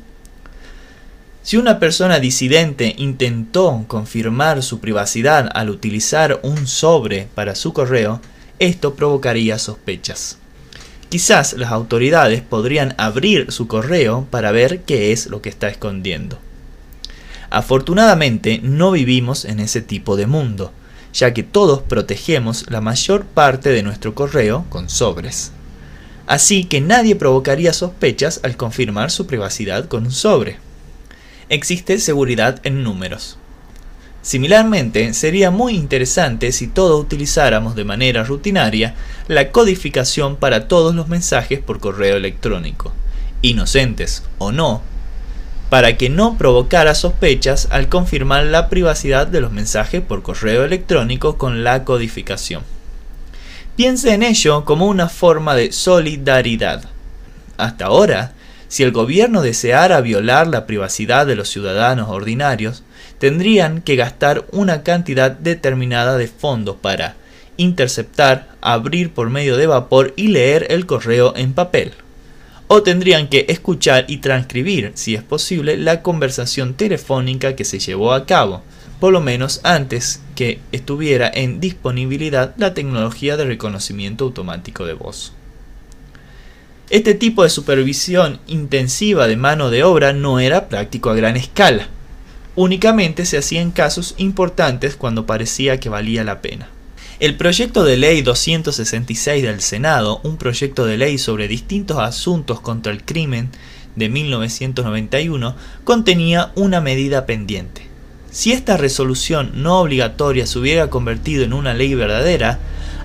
Si 1.44 1.58
una 1.58 1.78
persona 1.78 2.20
disidente 2.20 2.94
intentó 2.96 3.84
confirmar 3.86 4.62
su 4.62 4.80
privacidad 4.80 5.50
al 5.52 5.68
utilizar 5.68 6.40
un 6.42 6.66
sobre 6.66 7.28
para 7.34 7.54
su 7.54 7.74
correo, 7.74 8.22
esto 8.58 8.94
provocaría 8.94 9.58
sospechas. 9.58 10.38
Quizás 11.10 11.52
las 11.52 11.70
autoridades 11.70 12.40
podrían 12.40 12.94
abrir 12.96 13.52
su 13.52 13.66
correo 13.66 14.26
para 14.30 14.52
ver 14.52 14.84
qué 14.84 15.12
es 15.12 15.26
lo 15.26 15.42
que 15.42 15.50
está 15.50 15.68
escondiendo. 15.68 16.38
Afortunadamente 17.50 18.60
no 18.62 18.90
vivimos 18.90 19.44
en 19.44 19.60
ese 19.60 19.82
tipo 19.82 20.16
de 20.16 20.26
mundo, 20.26 20.72
ya 21.12 21.34
que 21.34 21.42
todos 21.42 21.82
protegemos 21.82 22.70
la 22.70 22.80
mayor 22.80 23.26
parte 23.26 23.68
de 23.68 23.82
nuestro 23.82 24.14
correo 24.14 24.64
con 24.70 24.88
sobres. 24.88 25.52
Así 26.26 26.64
que 26.64 26.80
nadie 26.80 27.16
provocaría 27.16 27.74
sospechas 27.74 28.40
al 28.44 28.56
confirmar 28.56 29.10
su 29.10 29.26
privacidad 29.26 29.88
con 29.88 30.06
un 30.06 30.10
sobre 30.10 30.63
existe 31.54 31.98
seguridad 31.98 32.60
en 32.64 32.82
números. 32.82 33.38
Similarmente, 34.24 35.12
sería 35.12 35.50
muy 35.50 35.74
interesante 35.74 36.50
si 36.50 36.66
todos 36.66 36.98
utilizáramos 36.98 37.74
de 37.74 37.84
manera 37.84 38.24
rutinaria 38.24 38.94
la 39.28 39.50
codificación 39.52 40.36
para 40.36 40.66
todos 40.66 40.94
los 40.94 41.08
mensajes 41.08 41.60
por 41.60 41.78
correo 41.78 42.16
electrónico, 42.16 42.92
inocentes 43.42 44.22
o 44.38 44.50
no, 44.50 44.80
para 45.68 45.98
que 45.98 46.08
no 46.08 46.38
provocara 46.38 46.94
sospechas 46.94 47.68
al 47.70 47.90
confirmar 47.90 48.44
la 48.44 48.70
privacidad 48.70 49.26
de 49.26 49.42
los 49.42 49.52
mensajes 49.52 50.00
por 50.00 50.22
correo 50.22 50.64
electrónico 50.64 51.36
con 51.36 51.62
la 51.62 51.84
codificación. 51.84 52.62
Piense 53.76 54.14
en 54.14 54.22
ello 54.22 54.64
como 54.64 54.86
una 54.86 55.08
forma 55.08 55.54
de 55.54 55.72
solidaridad. 55.72 56.84
Hasta 57.58 57.86
ahora, 57.86 58.32
si 58.68 58.82
el 58.82 58.92
gobierno 58.92 59.42
deseara 59.42 60.00
violar 60.00 60.46
la 60.46 60.66
privacidad 60.66 61.26
de 61.26 61.36
los 61.36 61.48
ciudadanos 61.48 62.08
ordinarios, 62.08 62.82
tendrían 63.18 63.82
que 63.82 63.96
gastar 63.96 64.44
una 64.52 64.82
cantidad 64.82 65.30
determinada 65.30 66.16
de 66.16 66.28
fondos 66.28 66.76
para 66.80 67.16
interceptar, 67.56 68.48
abrir 68.60 69.12
por 69.12 69.30
medio 69.30 69.56
de 69.56 69.66
vapor 69.66 70.12
y 70.16 70.28
leer 70.28 70.66
el 70.70 70.86
correo 70.86 71.34
en 71.36 71.52
papel. 71.52 71.92
O 72.66 72.82
tendrían 72.82 73.28
que 73.28 73.46
escuchar 73.48 74.06
y 74.08 74.18
transcribir, 74.18 74.92
si 74.94 75.14
es 75.14 75.22
posible, 75.22 75.76
la 75.76 76.02
conversación 76.02 76.74
telefónica 76.74 77.54
que 77.54 77.64
se 77.64 77.78
llevó 77.78 78.12
a 78.12 78.26
cabo, 78.26 78.62
por 79.00 79.12
lo 79.12 79.20
menos 79.20 79.60
antes 79.64 80.20
que 80.34 80.60
estuviera 80.72 81.30
en 81.32 81.60
disponibilidad 81.60 82.54
la 82.56 82.74
tecnología 82.74 83.36
de 83.36 83.44
reconocimiento 83.44 84.24
automático 84.24 84.86
de 84.86 84.94
voz. 84.94 85.32
Este 86.90 87.14
tipo 87.14 87.42
de 87.42 87.48
supervisión 87.48 88.40
intensiva 88.46 89.26
de 89.26 89.36
mano 89.36 89.70
de 89.70 89.82
obra 89.84 90.12
no 90.12 90.38
era 90.38 90.68
práctico 90.68 91.08
a 91.08 91.14
gran 91.14 91.34
escala. 91.34 91.88
Únicamente 92.56 93.24
se 93.24 93.38
hacía 93.38 93.62
en 93.62 93.70
casos 93.70 94.14
importantes 94.18 94.94
cuando 94.94 95.24
parecía 95.24 95.80
que 95.80 95.88
valía 95.88 96.24
la 96.24 96.42
pena. 96.42 96.68
El 97.20 97.36
proyecto 97.36 97.84
de 97.84 97.96
ley 97.96 98.20
266 98.20 99.42
del 99.42 99.62
Senado, 99.62 100.20
un 100.24 100.36
proyecto 100.36 100.84
de 100.84 100.98
ley 100.98 101.16
sobre 101.16 101.48
distintos 101.48 101.98
asuntos 101.98 102.60
contra 102.60 102.92
el 102.92 103.02
crimen 103.02 103.48
de 103.96 104.10
1991, 104.10 105.56
contenía 105.84 106.52
una 106.54 106.82
medida 106.82 107.24
pendiente. 107.24 107.88
Si 108.30 108.52
esta 108.52 108.76
resolución 108.76 109.52
no 109.62 109.80
obligatoria 109.80 110.46
se 110.46 110.58
hubiera 110.58 110.90
convertido 110.90 111.44
en 111.44 111.54
una 111.54 111.72
ley 111.72 111.94
verdadera, 111.94 112.58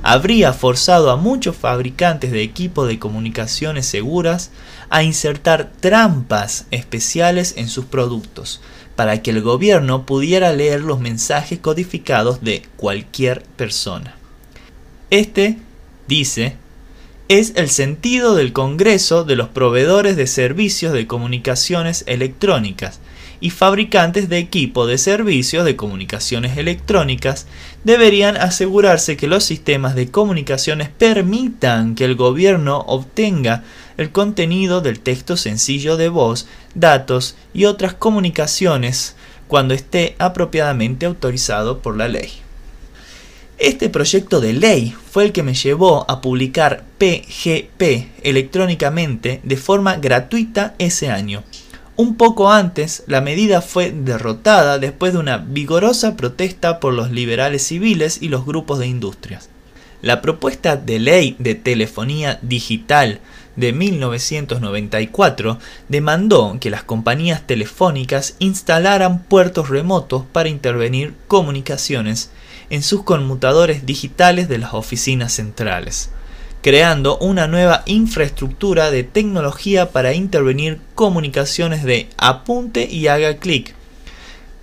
habría 0.04 0.54
forzado 0.54 1.12
a 1.12 1.18
muchos 1.18 1.56
fabricantes 1.56 2.32
de 2.32 2.42
equipos 2.42 2.88
de 2.88 3.00
comunicaciones 3.00 3.86
seguras 3.86 4.52
a 4.90 5.04
insertar 5.04 5.72
trampas 5.80 6.66
especiales 6.72 7.54
en 7.58 7.68
sus 7.68 7.86
productos 7.86 8.62
para 8.96 9.22
que 9.22 9.32
el 9.32 9.42
gobierno 9.42 10.06
pudiera 10.06 10.52
leer 10.52 10.82
los 10.82 11.00
mensajes 11.00 11.60
codificados 11.60 12.42
de 12.42 12.64
cualquier 12.76 13.44
persona. 13.56 14.16
Este, 15.10 15.58
dice, 16.08 16.56
es 17.30 17.54
el 17.56 17.70
sentido 17.70 18.36
del 18.36 18.54
Congreso 18.54 19.24
de 19.24 19.36
los 19.36 19.50
proveedores 19.50 20.18
de 20.18 20.28
servicios 20.28 20.94
de 20.94 21.08
comunicaciones 21.08 22.04
electrónicas, 22.08 23.00
y 23.42 23.52
fabricantes 23.52 24.30
de 24.30 24.38
equipo 24.38 24.86
de 24.86 24.98
servicios 24.98 25.66
de 25.66 25.76
comunicaciones 25.76 26.58
electrónicas 26.58 27.48
deberían 27.84 28.38
asegurarse 28.38 29.18
que 29.18 29.28
los 29.28 29.44
sistemas 29.44 29.96
de 29.96 30.12
comunicaciones 30.12 30.90
permitan 30.90 31.96
que 31.96 32.06
el 32.06 32.16
gobierno 32.16 32.80
obtenga 32.88 33.64
el 33.98 34.12
contenido 34.12 34.82
del 34.82 35.00
texto 35.00 35.38
sencillo 35.38 35.98
de 35.98 36.10
voz, 36.10 36.48
datos 36.76 37.36
y 37.54 37.66
otras 37.66 37.94
comunicaciones 37.94 39.16
cuando 39.48 39.74
esté 39.74 40.16
apropiadamente 40.20 41.06
autorizado 41.06 41.80
por 41.80 41.98
la 41.98 42.08
ley. 42.08 42.32
Este 43.58 43.90
proyecto 43.90 44.40
de 44.40 44.54
ley 44.54 44.96
fue 45.12 45.26
el 45.26 45.34
que 45.34 45.44
me 45.44 45.54
llevó 45.54 46.10
a 46.10 46.22
publicar 46.22 46.86
PGP 46.98 48.08
electrónicamente 48.24 49.42
de 49.44 49.58
forma 49.58 49.98
gratuita 49.98 50.76
ese 50.78 51.10
año. 51.10 51.44
Un 52.00 52.16
poco 52.16 52.50
antes, 52.50 53.04
la 53.08 53.20
medida 53.20 53.62
fue 53.62 53.92
derrotada 53.92 54.80
después 54.80 55.12
de 55.12 55.20
una 55.20 55.36
vigorosa 55.36 56.16
protesta 56.16 56.80
por 56.80 56.94
los 56.94 57.12
liberales 57.12 57.64
civiles 57.64 58.20
y 58.22 58.30
los 58.30 58.46
grupos 58.46 58.80
de 58.80 58.88
industrias. 58.88 59.50
La 60.02 60.22
propuesta 60.22 60.78
de 60.78 60.98
ley 60.98 61.36
de 61.40 61.56
telefonía 61.56 62.40
digital 62.42 63.20
de 63.58 63.74
1994 63.74 65.60
demandó 65.90 66.58
que 66.62 66.70
las 66.70 66.84
compañías 66.84 67.46
telefónicas 67.46 68.36
instalaran 68.40 69.24
puertos 69.24 69.68
remotos 69.68 70.24
para 70.32 70.48
intervenir 70.48 71.16
comunicaciones 71.28 72.30
en 72.70 72.82
sus 72.82 73.04
conmutadores 73.04 73.86
digitales 73.86 74.48
de 74.48 74.60
las 74.60 74.74
oficinas 74.74 75.34
centrales 75.34 76.12
creando 76.62 77.18
una 77.20 77.48
nueva 77.48 77.84
infraestructura 77.86 78.92
de 78.92 79.04
tecnología 79.04 79.92
para 79.92 80.14
intervenir 80.14 80.80
comunicaciones 80.96 81.84
de 81.84 82.08
apunte 82.18 82.88
y 82.90 83.08
haga 83.08 83.38
clic, 83.38 83.74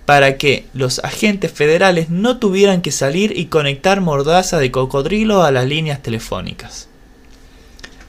para 0.05 0.37
que 0.37 0.65
los 0.73 0.99
agentes 0.99 1.51
federales 1.51 2.09
no 2.09 2.37
tuvieran 2.37 2.81
que 2.81 2.91
salir 2.91 3.37
y 3.37 3.47
conectar 3.47 3.99
mordaza 3.99 4.59
de 4.59 4.71
cocodrilo 4.71 5.43
a 5.43 5.51
las 5.51 5.65
líneas 5.65 6.01
telefónicas. 6.01 6.87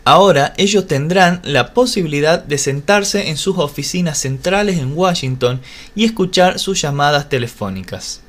Ahora 0.04 0.54
ellos 0.56 0.86
tendrán 0.86 1.40
la 1.44 1.74
posibilidad 1.74 2.42
de 2.42 2.56
sentarse 2.56 3.28
en 3.28 3.36
sus 3.36 3.58
oficinas 3.58 4.18
centrales 4.18 4.78
en 4.78 4.96
Washington 4.96 5.60
y 5.94 6.04
escuchar 6.04 6.58
sus 6.58 6.80
llamadas 6.80 7.28
telefónicas. 7.28 8.22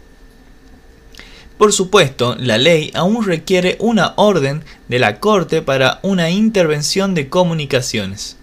Por 1.60 1.74
supuesto, 1.74 2.38
la 2.40 2.58
ley 2.58 2.90
aún 2.94 3.26
requiere 3.26 3.76
una 3.82 4.14
orden 4.16 4.64
de 4.88 4.98
la 4.98 5.20
Corte 5.20 5.62
para 5.62 6.00
una 6.04 6.30
intervención 6.30 7.14
de 7.14 7.28
comunicaciones. 7.28 8.38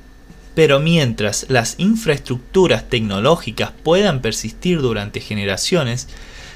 Pero 0.55 0.81
mientras 0.81 1.47
las 1.49 1.77
infraestructuras 1.79 2.91
tecnológicas 2.91 3.73
puedan 3.83 4.21
persistir 4.21 4.83
durante 4.83 5.23
generaciones, 5.23 6.09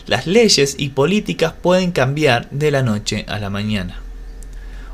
las 0.06 0.26
leyes 0.26 0.74
y 0.76 0.90
políticas 0.90 1.54
pueden 1.54 1.92
cambiar 1.92 2.50
de 2.50 2.70
la 2.70 2.82
noche 2.82 3.24
a 3.26 3.38
la 3.38 3.48
mañana. 3.48 3.98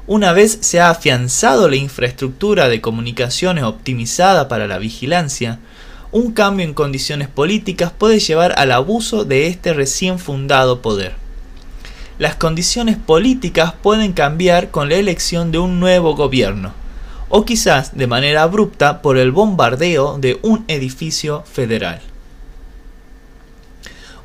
Una 0.07 0.33
vez 0.33 0.59
se 0.61 0.79
ha 0.79 0.91
afianzado 0.91 1.69
la 1.69 1.75
infraestructura 1.75 2.69
de 2.69 2.81
comunicaciones 2.81 3.65
optimizada 3.65 4.47
para 4.47 4.69
la 4.69 4.79
vigilancia, 4.79 5.59
un 6.13 6.31
cambio 6.31 6.65
en 6.65 6.75
condiciones 6.75 7.27
políticas 7.27 7.91
puede 7.91 8.21
llevar 8.21 8.55
al 8.57 8.71
abuso 8.71 9.25
de 9.25 9.49
este 9.49 9.75
recién 9.75 10.21
fundado 10.21 10.81
poder 10.81 11.26
las 12.19 12.37
condiciones 12.37 12.97
políticas 12.97 13.75
pueden 13.83 14.13
cambiar 14.13 14.71
con 14.71 14.89
la 14.89 14.97
elección 14.97 15.53
de 15.53 15.59
un 15.59 15.81
nuevo 15.81 16.15
gobierno, 16.15 16.73
o 17.29 17.45
quizás 17.45 17.97
de 17.97 18.07
manera 18.07 18.43
abrupta 18.43 19.03
por 19.03 19.19
el 19.19 19.33
bombardeo 19.33 20.19
de 20.19 20.39
un 20.43 20.65
edificio 20.69 21.45
federal. 21.45 22.01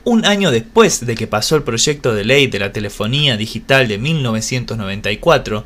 Un 0.04 0.26
año 0.26 0.50
después 0.50 1.06
de 1.06 1.16
que 1.16 1.28
pasó 1.28 1.56
el 1.56 1.64
proyecto 1.64 2.16
de 2.16 2.24
ley 2.24 2.48
de 2.48 2.60
la 2.60 2.72
telefonía 2.72 3.38
digital 3.38 3.88
de 3.88 4.00
1994, 4.00 5.66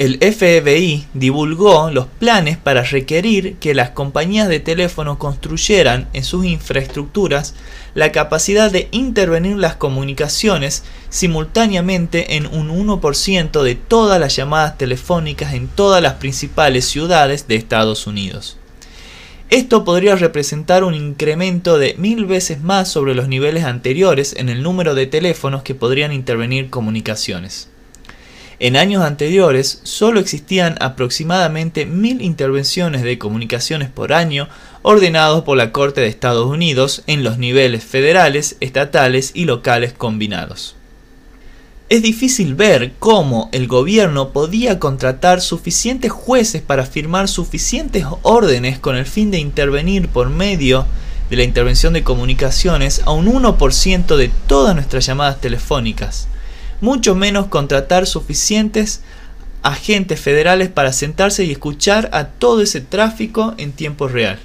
el 0.00 0.18
FBI 0.18 1.06
divulgó 1.14 1.88
los 1.92 2.06
planes 2.06 2.56
para 2.56 2.82
requerir 2.82 3.56
que 3.58 3.74
las 3.74 3.90
compañías 3.90 4.48
de 4.48 4.58
teléfono 4.58 5.20
construyeran 5.20 6.08
en 6.12 6.24
sus 6.24 6.44
infraestructuras 6.44 7.54
la 7.94 8.10
capacidad 8.10 8.72
de 8.72 8.88
intervenir 8.90 9.56
las 9.56 9.76
comunicaciones 9.76 10.82
simultáneamente 11.10 12.36
en 12.36 12.46
un 12.46 12.70
1% 12.70 13.62
de 13.62 13.76
todas 13.76 14.18
las 14.18 14.34
llamadas 14.34 14.76
telefónicas 14.78 15.54
en 15.54 15.68
todas 15.68 16.02
las 16.02 16.14
principales 16.14 16.86
ciudades 16.86 17.46
de 17.46 17.54
Estados 17.54 18.08
Unidos. 18.08 18.56
Esto 19.50 19.84
podría 19.84 20.16
representar 20.16 20.82
un 20.82 20.94
incremento 20.94 21.78
de 21.78 21.94
mil 21.98 22.24
veces 22.24 22.60
más 22.60 22.88
sobre 22.88 23.14
los 23.14 23.28
niveles 23.28 23.62
anteriores 23.62 24.34
en 24.36 24.48
el 24.48 24.64
número 24.64 24.96
de 24.96 25.06
teléfonos 25.06 25.62
que 25.62 25.76
podrían 25.76 26.12
intervenir 26.12 26.68
comunicaciones. 26.68 27.68
En 28.60 28.76
años 28.76 29.02
anteriores 29.02 29.80
solo 29.82 30.20
existían 30.20 30.76
aproximadamente 30.80 31.86
mil 31.86 32.22
intervenciones 32.22 33.02
de 33.02 33.18
comunicaciones 33.18 33.90
por 33.90 34.12
año 34.12 34.48
ordenados 34.82 35.42
por 35.42 35.56
la 35.56 35.72
Corte 35.72 36.02
de 36.02 36.06
Estados 36.06 36.46
Unidos 36.46 37.02
en 37.06 37.24
los 37.24 37.38
niveles 37.38 37.82
federales, 37.82 38.56
estatales 38.60 39.32
y 39.34 39.44
locales 39.44 39.92
combinados. 39.92 40.76
Es 41.88 42.02
difícil 42.02 42.54
ver 42.54 42.92
cómo 42.98 43.50
el 43.52 43.66
gobierno 43.66 44.30
podía 44.30 44.78
contratar 44.78 45.40
suficientes 45.40 46.12
jueces 46.12 46.62
para 46.62 46.86
firmar 46.86 47.28
suficientes 47.28 48.06
órdenes 48.22 48.78
con 48.78 48.96
el 48.96 49.04
fin 49.04 49.30
de 49.30 49.38
intervenir 49.38 50.08
por 50.08 50.30
medio 50.30 50.86
de 51.28 51.36
la 51.36 51.42
intervención 51.42 51.92
de 51.92 52.04
comunicaciones 52.04 53.02
a 53.04 53.12
un 53.12 53.26
1% 53.26 54.16
de 54.16 54.30
todas 54.46 54.74
nuestras 54.74 55.04
llamadas 55.06 55.40
telefónicas 55.40 56.28
mucho 56.80 57.14
menos 57.14 57.46
contratar 57.46 58.06
suficientes 58.06 59.02
agentes 59.62 60.20
federales 60.20 60.68
para 60.68 60.92
sentarse 60.92 61.44
y 61.44 61.52
escuchar 61.52 62.10
a 62.12 62.26
todo 62.26 62.60
ese 62.60 62.80
tráfico 62.80 63.54
en 63.56 63.72
tiempo 63.72 64.08
real. 64.08 64.38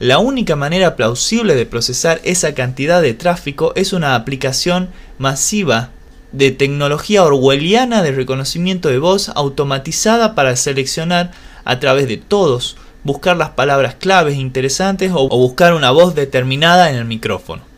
La 0.00 0.18
única 0.18 0.56
manera 0.56 0.96
plausible 0.96 1.54
de 1.54 1.66
procesar 1.66 2.20
esa 2.24 2.54
cantidad 2.54 3.00
de 3.00 3.14
tráfico 3.14 3.72
es 3.76 3.92
una 3.92 4.16
aplicación 4.16 4.90
masiva 5.18 5.90
de 6.32 6.50
tecnología 6.50 7.22
orwelliana 7.22 8.02
de 8.02 8.10
reconocimiento 8.10 8.88
de 8.88 8.98
voz 8.98 9.28
automatizada 9.28 10.34
para 10.34 10.56
seleccionar 10.56 11.30
a 11.64 11.78
través 11.78 12.08
de 12.08 12.16
todos 12.16 12.76
buscar 13.04 13.36
las 13.36 13.50
palabras 13.50 13.94
claves 13.94 14.36
interesantes 14.36 15.12
o 15.14 15.28
buscar 15.28 15.74
una 15.74 15.92
voz 15.92 16.16
determinada 16.16 16.90
en 16.90 16.96
el 16.96 17.04
micrófono. 17.04 17.73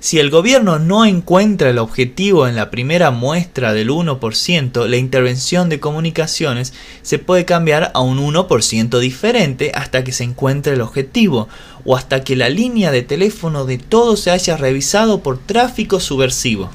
Si 0.00 0.18
el 0.18 0.30
gobierno 0.30 0.78
no 0.78 1.04
encuentra 1.04 1.68
el 1.68 1.76
objetivo 1.76 2.48
en 2.48 2.56
la 2.56 2.70
primera 2.70 3.10
muestra 3.10 3.74
del 3.74 3.90
1%, 3.90 4.86
la 4.86 4.96
intervención 4.96 5.68
de 5.68 5.78
comunicaciones 5.78 6.72
se 7.02 7.18
puede 7.18 7.44
cambiar 7.44 7.90
a 7.92 8.00
un 8.00 8.18
1% 8.18 8.98
diferente 8.98 9.72
hasta 9.74 10.02
que 10.02 10.12
se 10.12 10.24
encuentre 10.24 10.72
el 10.72 10.80
objetivo 10.80 11.48
o 11.84 11.96
hasta 11.96 12.24
que 12.24 12.34
la 12.34 12.48
línea 12.48 12.90
de 12.92 13.02
teléfono 13.02 13.66
de 13.66 13.76
todo 13.76 14.16
se 14.16 14.30
haya 14.30 14.56
revisado 14.56 15.22
por 15.22 15.36
tráfico 15.36 16.00
subversivo. 16.00 16.70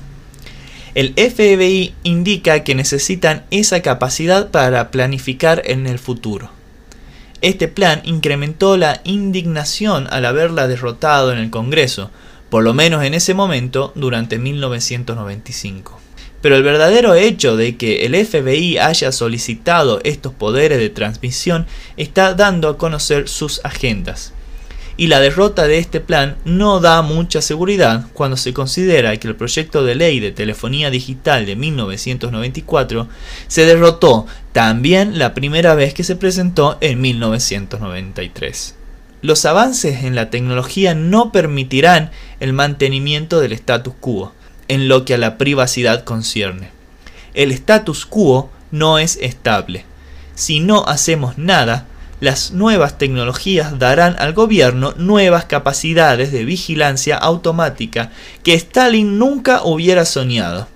El 0.94 1.16
FBI 1.16 1.96
indica 2.04 2.64
que 2.64 2.76
necesitan 2.76 3.44
esa 3.50 3.82
capacidad 3.82 4.52
para 4.52 4.92
planificar 4.92 5.64
en 5.66 5.88
el 5.88 5.98
futuro. 5.98 6.52
Este 7.42 7.68
plan 7.68 8.02
incrementó 8.06 8.78
la 8.78 9.02
indignación 9.04 10.08
al 10.12 10.26
haberla 10.26 10.68
derrotado 10.68 11.34
en 11.34 11.40
el 11.40 11.50
Congreso, 11.50 12.12
por 12.56 12.64
lo 12.64 12.74
menos 12.74 13.04
en 13.04 13.14
ese 13.14 13.34
momento 13.34 13.92
durante 13.96 14.40
1995. 14.40 16.00
Pero 16.40 16.56
el 16.56 16.64
verdadero 16.64 17.14
hecho 17.14 17.58
de 17.58 17.76
que 17.76 18.06
el 18.06 18.16
FBI 18.16 18.78
haya 18.78 19.12
solicitado 19.12 20.00
estos 20.06 20.34
poderes 20.34 20.78
de 20.78 20.90
transmisión 20.90 21.66
está 21.98 22.34
dando 22.34 22.70
a 22.70 22.78
conocer 22.78 23.28
sus 23.28 23.60
agendas. 23.66 24.32
Y 24.96 25.08
la 25.08 25.20
derrota 25.20 25.68
de 25.68 25.80
este 25.80 26.00
plan 26.00 26.38
no 26.46 26.80
da 26.80 27.02
mucha 27.02 27.42
seguridad 27.42 28.08
cuando 28.14 28.38
se 28.38 28.54
considera 28.54 29.18
que 29.18 29.28
el 29.28 29.36
proyecto 29.36 29.84
de 29.84 29.96
ley 29.96 30.22
de 30.22 30.32
telefonía 30.32 30.90
digital 30.90 31.46
de 31.46 31.58
1994 31.58 33.10
se 33.50 33.66
derrotó 33.66 34.28
también 34.54 35.20
la 35.20 35.34
primera 35.34 35.76
vez 35.76 35.94
que 35.94 36.06
se 36.06 36.16
presentó 36.16 36.78
en 36.80 37.02
1993. 37.02 38.76
Los 39.26 39.46
avances 39.46 40.04
en 40.04 40.14
la 40.14 40.30
tecnología 40.30 40.94
no 40.94 41.32
permitirán 41.32 42.12
el 42.40 42.54
mantenimiento 42.54 43.40
del 43.40 43.54
status 43.54 43.96
quo 44.00 44.34
en 44.68 44.88
lo 44.88 45.04
que 45.04 45.16
a 45.16 45.18
la 45.18 45.40
privacidad 45.40 46.04
concierne. 46.04 46.70
El 47.34 47.52
status 47.52 48.06
quo 48.06 48.52
no 48.70 49.00
es 49.00 49.18
estable. 49.20 49.84
Si 50.36 50.60
no 50.60 50.86
hacemos 50.86 51.40
nada, 51.40 51.88
las 52.20 52.52
nuevas 52.52 53.00
tecnologías 53.00 53.80
darán 53.80 54.16
al 54.20 54.34
gobierno 54.34 54.94
nuevas 54.96 55.46
capacidades 55.46 56.32
de 56.32 56.46
vigilancia 56.46 57.18
automática 57.18 58.12
que 58.44 58.54
Stalin 58.54 59.18
nunca 59.18 59.64
hubiera 59.64 60.06
soñado. 60.06 60.68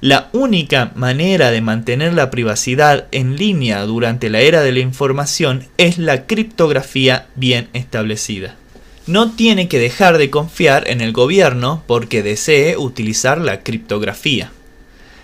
La 0.00 0.28
única 0.32 0.92
manera 0.94 1.50
de 1.50 1.60
mantener 1.60 2.12
la 2.12 2.30
privacidad 2.30 3.06
en 3.12 3.36
línea 3.36 3.82
durante 3.84 4.28
la 4.28 4.40
era 4.40 4.62
de 4.62 4.72
la 4.72 4.80
información 4.80 5.66
es 5.78 5.98
la 5.98 6.26
criptografía 6.26 7.26
bien 7.36 7.68
establecida. 7.72 8.56
No 9.06 9.32
tiene 9.32 9.68
que 9.68 9.78
dejar 9.78 10.18
de 10.18 10.30
confiar 10.30 10.88
en 10.88 11.00
el 11.00 11.12
gobierno 11.12 11.82
porque 11.86 12.22
desee 12.22 12.76
utilizar 12.76 13.38
la 13.38 13.62
criptografía. 13.62 14.50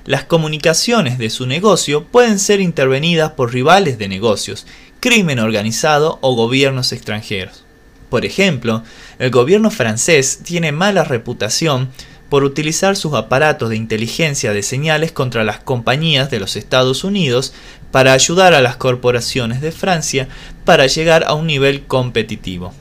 Las 0.05 0.25
comunicaciones 0.25 1.19
de 1.19 1.31
su 1.31 1.47
negocio 1.47 2.05
pueden 2.05 2.39
ser 2.39 2.61
intervenidas 2.61 3.33
por 3.33 3.53
rivales 3.53 3.99
de 3.99 4.09
negocios, 4.09 4.67
crimen 5.01 5.39
organizado 5.39 6.19
o 6.21 6.35
gobiernos 6.35 6.93
extranjeros. 6.93 7.65
Por 8.11 8.25
ejemplo, 8.25 8.83
el 9.19 9.31
gobierno 9.31 9.71
francés 9.71 10.41
tiene 10.43 10.73
mala 10.73 11.05
reputación 11.05 11.91
por 12.31 12.45
utilizar 12.45 12.97
sus 12.97 13.13
aparatos 13.15 13.69
de 13.69 13.77
inteligencia 13.77 14.53
de 14.55 14.63
señales 14.63 15.13
contra 15.13 15.45
las 15.45 15.59
compañías 15.59 16.31
de 16.31 16.41
los 16.41 16.57
Estados 16.57 17.05
Unidos 17.05 17.53
para 17.91 18.13
ayudar 18.13 18.55
a 18.55 18.63
las 18.63 18.77
corporaciones 18.77 19.61
de 19.61 19.73
Francia 19.73 20.29
para 20.65 20.87
llegar 20.87 21.25
a 21.27 21.35
un 21.35 21.47
nivel 21.47 21.83
competitivo. 21.83 22.73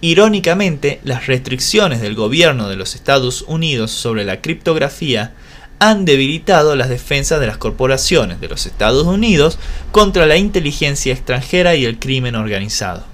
Irónicamente, 0.00 1.00
las 1.04 1.28
restricciones 1.28 2.00
del 2.00 2.16
gobierno 2.16 2.68
de 2.68 2.74
los 2.74 2.96
Estados 2.96 3.42
Unidos 3.46 3.92
sobre 3.92 4.24
la 4.24 4.40
criptografía 4.40 5.32
han 5.78 6.04
debilitado 6.04 6.74
las 6.74 6.88
defensas 6.88 7.38
de 7.38 7.46
las 7.46 7.56
corporaciones 7.56 8.40
de 8.40 8.48
los 8.48 8.66
Estados 8.66 9.06
Unidos 9.06 9.58
contra 9.92 10.26
la 10.26 10.36
inteligencia 10.36 11.12
extranjera 11.12 11.76
y 11.76 11.84
el 11.84 12.00
crimen 12.00 12.34
organizado. 12.34 13.11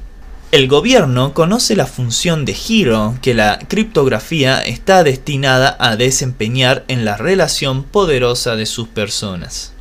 El 0.50 0.66
gobierno 0.66 1.34
conoce 1.34 1.76
la 1.76 1.84
función 1.84 2.46
de 2.46 2.54
giro 2.54 3.18
que 3.20 3.34
la 3.34 3.58
criptografía 3.68 4.62
está 4.62 5.04
destinada 5.04 5.76
a 5.78 5.96
desempeñar 5.96 6.86
en 6.88 7.04
la 7.04 7.18
relación 7.18 7.84
poderosa 7.84 8.56
de 8.56 8.64
sus 8.64 8.88
personas. 8.88 9.74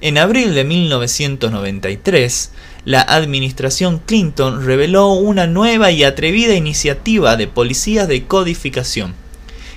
En 0.00 0.16
abril 0.16 0.54
de 0.54 0.62
1993, 0.62 2.52
la 2.84 3.00
administración 3.00 4.00
Clinton 4.06 4.64
reveló 4.64 5.08
una 5.08 5.48
nueva 5.48 5.90
y 5.90 6.04
atrevida 6.04 6.54
iniciativa 6.54 7.36
de 7.36 7.48
policías 7.48 8.06
de 8.06 8.26
codificación 8.26 9.14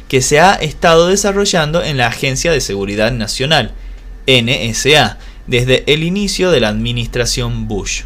que 0.08 0.22
se 0.22 0.40
ha 0.40 0.54
estado 0.54 1.08
desarrollando 1.08 1.84
en 1.84 1.98
la 1.98 2.06
Agencia 2.06 2.52
de 2.52 2.62
Seguridad 2.62 3.12
Nacional, 3.12 3.72
NSA, 4.28 5.18
desde 5.48 5.92
el 5.92 6.04
inicio 6.04 6.52
de 6.52 6.60
la 6.60 6.70
administración 6.70 7.68
Bush. 7.68 8.04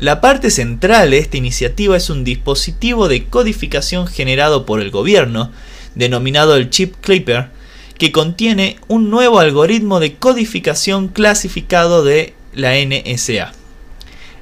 La 0.00 0.22
parte 0.22 0.48
central 0.48 1.10
de 1.10 1.18
esta 1.18 1.36
iniciativa 1.36 1.94
es 1.94 2.08
un 2.08 2.24
dispositivo 2.24 3.06
de 3.06 3.26
codificación 3.26 4.06
generado 4.06 4.64
por 4.64 4.80
el 4.80 4.90
gobierno, 4.90 5.52
denominado 5.94 6.56
el 6.56 6.70
Chip 6.70 6.94
Clipper, 7.02 7.50
que 7.98 8.10
contiene 8.10 8.78
un 8.88 9.10
nuevo 9.10 9.40
algoritmo 9.40 10.00
de 10.00 10.14
codificación 10.14 11.08
clasificado 11.08 12.02
de 12.02 12.32
la 12.54 12.76
NSA. 12.76 13.52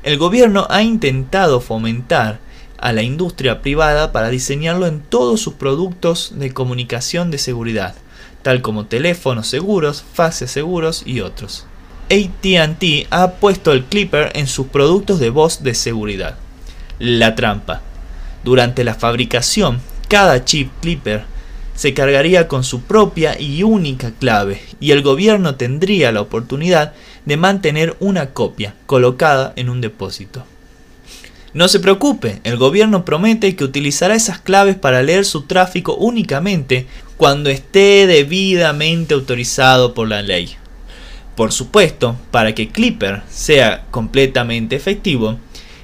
El 0.05 0.17
gobierno 0.17 0.69
ha 0.71 0.85
intentado 0.85 1.61
fomentar 1.61 2.39
a 2.79 2.93
la 2.93 3.03
industria 3.03 3.61
privada 3.61 4.13
para 4.13 4.31
diseñarlo 4.31 4.87
en 4.87 5.01
todos 5.01 5.41
sus 5.41 5.55
productos 5.55 6.35
de 6.37 6.55
comunicación 6.55 7.33
de 7.33 7.39
seguridad, 7.39 7.97
tal 8.43 8.63
como 8.63 8.87
teléfonos 8.87 9.49
seguros, 9.49 10.05
fases 10.15 10.53
seguros 10.53 11.03
y 11.05 11.19
otros. 11.19 11.67
ATT 12.11 13.07
ha 13.11 13.33
puesto 13.33 13.73
el 13.73 13.85
Clipper 13.85 14.33
en 14.35 14.47
sus 14.47 14.69
productos 14.69 15.21
de 15.21 15.31
voz 15.31 15.63
de 15.63 15.75
seguridad. 15.75 16.37
La 16.99 17.35
trampa. 17.35 17.83
Durante 18.45 18.83
la 18.83 18.95
fabricación, 18.95 19.81
cada 20.09 20.45
chip 20.45 20.71
Clipper 20.81 21.25
se 21.75 21.95
cargaría 21.95 22.49
con 22.49 22.65
su 22.65 22.81
propia 22.83 23.39
y 23.39 23.63
única 23.63 24.11
clave 24.11 24.63
y 24.81 24.93
el 24.93 25.03
gobierno 25.03 25.57
tendría 25.57 26.11
la 26.11 26.23
oportunidad 26.23 26.95
de 27.27 27.37
mantener 27.37 27.95
una 28.01 28.31
copia 28.31 28.75
colocada 28.87 29.53
en 29.57 29.69
un 29.69 29.81
depósito. 29.81 30.45
No 31.53 31.69
se 31.69 31.79
preocupe, 31.79 32.41
el 32.45 32.57
gobierno 32.57 33.05
promete 33.05 33.55
que 33.55 33.65
utilizará 33.65 34.15
esas 34.15 34.41
claves 34.41 34.77
para 34.77 35.03
leer 35.03 35.25
su 35.25 35.43
tráfico 35.43 35.95
únicamente 35.95 36.87
cuando 37.17 37.51
esté 37.51 38.07
debidamente 38.07 39.15
autorizado 39.15 39.95
por 39.95 40.09
la 40.09 40.23
ley. 40.23 40.57
Por 41.39 41.53
supuesto, 41.53 42.17
para 42.33 42.53
que 42.53 42.71
Clipper 42.71 43.23
sea 43.31 43.85
completamente 43.93 44.75
efectivo, 44.75 45.39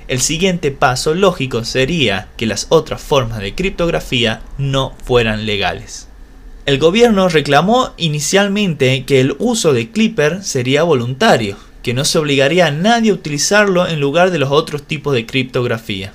el 0.08 0.20
siguiente 0.20 0.72
paso 0.72 1.14
lógico 1.14 1.62
sería 1.62 2.26
que 2.36 2.46
las 2.46 2.66
otras 2.70 3.00
formas 3.00 3.38
de 3.38 3.54
criptografía 3.54 4.42
no 4.58 4.96
fueran 5.04 5.46
legales. 5.46 6.08
El 6.66 6.80
gobierno 6.80 7.28
reclamó 7.28 7.94
inicialmente 7.98 9.04
que 9.04 9.20
el 9.20 9.36
uso 9.38 9.72
de 9.72 9.92
Clipper 9.92 10.42
sería 10.42 10.82
voluntario, 10.82 11.56
que 11.84 11.94
no 11.94 12.04
se 12.04 12.18
obligaría 12.18 12.66
a 12.66 12.72
nadie 12.72 13.12
a 13.12 13.14
utilizarlo 13.14 13.86
en 13.86 14.00
lugar 14.00 14.32
de 14.32 14.40
los 14.40 14.50
otros 14.50 14.82
tipos 14.82 15.14
de 15.14 15.24
criptografía. 15.24 16.14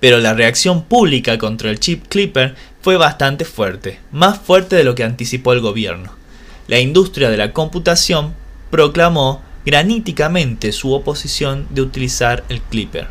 Pero 0.00 0.18
la 0.18 0.34
reacción 0.34 0.86
pública 0.86 1.38
contra 1.38 1.70
el 1.70 1.78
chip 1.78 2.08
Clipper 2.08 2.56
fue 2.80 2.96
bastante 2.96 3.44
fuerte, 3.44 4.00
más 4.10 4.40
fuerte 4.40 4.74
de 4.74 4.82
lo 4.82 4.96
que 4.96 5.04
anticipó 5.04 5.52
el 5.52 5.60
gobierno 5.60 6.20
la 6.68 6.80
industria 6.80 7.30
de 7.30 7.36
la 7.36 7.52
computación 7.52 8.34
proclamó 8.70 9.42
graníticamente 9.64 10.72
su 10.72 10.92
oposición 10.92 11.66
de 11.70 11.82
utilizar 11.82 12.44
el 12.48 12.60
Clipper. 12.60 13.08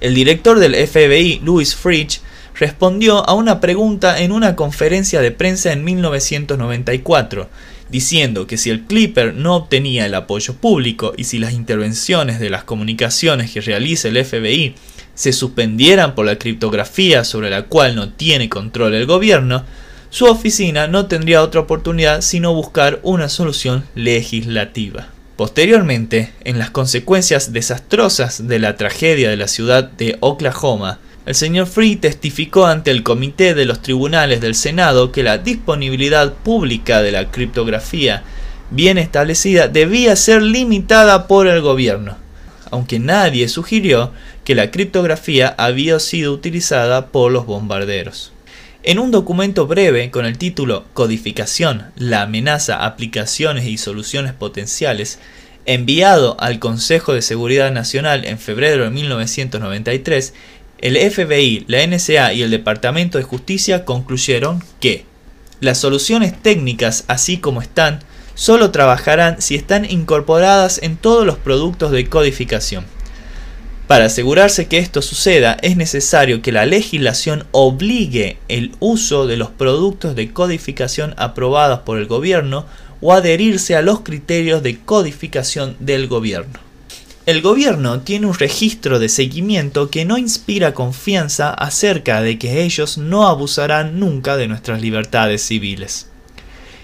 El 0.00 0.14
director 0.14 0.58
del 0.58 0.74
FBI, 0.74 1.40
Louis 1.44 1.74
Fridge, 1.74 2.20
respondió 2.58 3.28
a 3.28 3.34
una 3.34 3.60
pregunta 3.60 4.20
en 4.20 4.32
una 4.32 4.56
conferencia 4.56 5.20
de 5.20 5.30
prensa 5.30 5.72
en 5.72 5.84
1994, 5.84 7.48
diciendo 7.88 8.46
que 8.46 8.56
si 8.56 8.70
el 8.70 8.82
Clipper 8.82 9.34
no 9.34 9.54
obtenía 9.56 10.06
el 10.06 10.14
apoyo 10.14 10.54
público 10.54 11.12
y 11.16 11.24
si 11.24 11.38
las 11.38 11.52
intervenciones 11.52 12.40
de 12.40 12.50
las 12.50 12.64
comunicaciones 12.64 13.52
que 13.52 13.60
realiza 13.60 14.08
el 14.08 14.24
FBI 14.24 14.74
se 15.14 15.32
suspendieran 15.32 16.14
por 16.14 16.26
la 16.26 16.36
criptografía 16.36 17.24
sobre 17.24 17.50
la 17.50 17.62
cual 17.62 17.94
no 17.94 18.10
tiene 18.10 18.48
control 18.48 18.94
el 18.94 19.06
gobierno, 19.06 19.64
su 20.16 20.24
oficina 20.24 20.86
no 20.86 21.08
tendría 21.08 21.42
otra 21.42 21.60
oportunidad 21.60 22.22
sino 22.22 22.54
buscar 22.54 23.00
una 23.02 23.28
solución 23.28 23.84
legislativa. 23.94 25.08
Posteriormente, 25.36 26.32
en 26.42 26.58
las 26.58 26.70
consecuencias 26.70 27.52
desastrosas 27.52 28.48
de 28.48 28.58
la 28.58 28.78
tragedia 28.78 29.28
de 29.28 29.36
la 29.36 29.46
ciudad 29.46 29.84
de 29.84 30.16
Oklahoma, 30.20 31.00
el 31.26 31.34
señor 31.34 31.66
Free 31.66 31.96
testificó 31.96 32.64
ante 32.64 32.92
el 32.92 33.02
comité 33.02 33.52
de 33.52 33.66
los 33.66 33.82
tribunales 33.82 34.40
del 34.40 34.54
Senado 34.54 35.12
que 35.12 35.22
la 35.22 35.36
disponibilidad 35.36 36.32
pública 36.32 37.02
de 37.02 37.12
la 37.12 37.30
criptografía 37.30 38.22
bien 38.70 38.96
establecida 38.96 39.68
debía 39.68 40.16
ser 40.16 40.40
limitada 40.40 41.26
por 41.26 41.46
el 41.46 41.60
gobierno. 41.60 42.16
aunque 42.70 42.98
nadie 42.98 43.48
sugirió 43.48 44.12
que 44.44 44.54
la 44.54 44.70
criptografía 44.70 45.54
había 45.58 46.00
sido 46.00 46.32
utilizada 46.32 47.08
por 47.08 47.30
los 47.30 47.44
bombarderos. 47.44 48.32
En 48.88 49.00
un 49.00 49.10
documento 49.10 49.66
breve 49.66 50.12
con 50.12 50.26
el 50.26 50.38
título 50.38 50.84
Codificación, 50.92 51.86
la 51.96 52.22
amenaza, 52.22 52.86
aplicaciones 52.86 53.66
y 53.66 53.78
soluciones 53.78 54.32
potenciales, 54.32 55.18
enviado 55.64 56.36
al 56.38 56.60
Consejo 56.60 57.12
de 57.12 57.20
Seguridad 57.20 57.72
Nacional 57.72 58.24
en 58.24 58.38
febrero 58.38 58.84
de 58.84 58.90
1993, 58.90 60.34
el 60.78 61.10
FBI, 61.10 61.64
la 61.66 61.84
NSA 61.84 62.32
y 62.32 62.42
el 62.42 62.52
Departamento 62.52 63.18
de 63.18 63.24
Justicia 63.24 63.84
concluyeron 63.84 64.62
que 64.78 65.04
las 65.58 65.78
soluciones 65.78 66.40
técnicas 66.40 67.02
así 67.08 67.38
como 67.38 67.62
están 67.62 68.04
solo 68.36 68.70
trabajarán 68.70 69.42
si 69.42 69.56
están 69.56 69.84
incorporadas 69.90 70.78
en 70.80 70.96
todos 70.96 71.26
los 71.26 71.38
productos 71.38 71.90
de 71.90 72.06
codificación. 72.06 72.84
Para 73.86 74.06
asegurarse 74.06 74.66
que 74.66 74.78
esto 74.78 75.00
suceda 75.00 75.56
es 75.62 75.76
necesario 75.76 76.42
que 76.42 76.50
la 76.50 76.66
legislación 76.66 77.46
obligue 77.52 78.38
el 78.48 78.72
uso 78.80 79.28
de 79.28 79.36
los 79.36 79.50
productos 79.50 80.16
de 80.16 80.32
codificación 80.32 81.14
aprobados 81.16 81.80
por 81.80 81.98
el 81.98 82.06
gobierno 82.06 82.66
o 83.00 83.12
adherirse 83.12 83.76
a 83.76 83.82
los 83.82 84.00
criterios 84.00 84.62
de 84.64 84.78
codificación 84.78 85.76
del 85.78 86.08
gobierno. 86.08 86.58
El 87.26 87.42
gobierno 87.42 88.00
tiene 88.00 88.26
un 88.26 88.34
registro 88.34 88.98
de 88.98 89.08
seguimiento 89.08 89.90
que 89.90 90.04
no 90.04 90.18
inspira 90.18 90.74
confianza 90.74 91.50
acerca 91.50 92.22
de 92.22 92.38
que 92.38 92.62
ellos 92.62 92.98
no 92.98 93.28
abusarán 93.28 94.00
nunca 94.00 94.36
de 94.36 94.48
nuestras 94.48 94.80
libertades 94.80 95.42
civiles. 95.42 96.08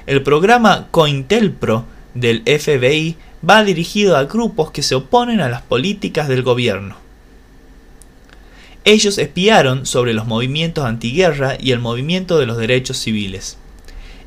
El 0.06 0.22
programa 0.22 0.88
COINTELPRO 0.90 1.84
del 2.14 2.42
FBI 2.44 3.16
va 3.48 3.64
dirigido 3.64 4.16
a 4.16 4.24
grupos 4.24 4.70
que 4.70 4.82
se 4.82 4.94
oponen 4.94 5.40
a 5.40 5.48
las 5.48 5.62
políticas 5.62 6.28
del 6.28 6.42
gobierno. 6.42 6.96
Ellos 8.84 9.18
espiaron 9.18 9.86
sobre 9.86 10.12
los 10.12 10.26
movimientos 10.26 10.84
antiguerra 10.84 11.56
y 11.60 11.70
el 11.70 11.78
movimiento 11.78 12.38
de 12.38 12.46
los 12.46 12.56
derechos 12.56 12.98
civiles. 12.98 13.56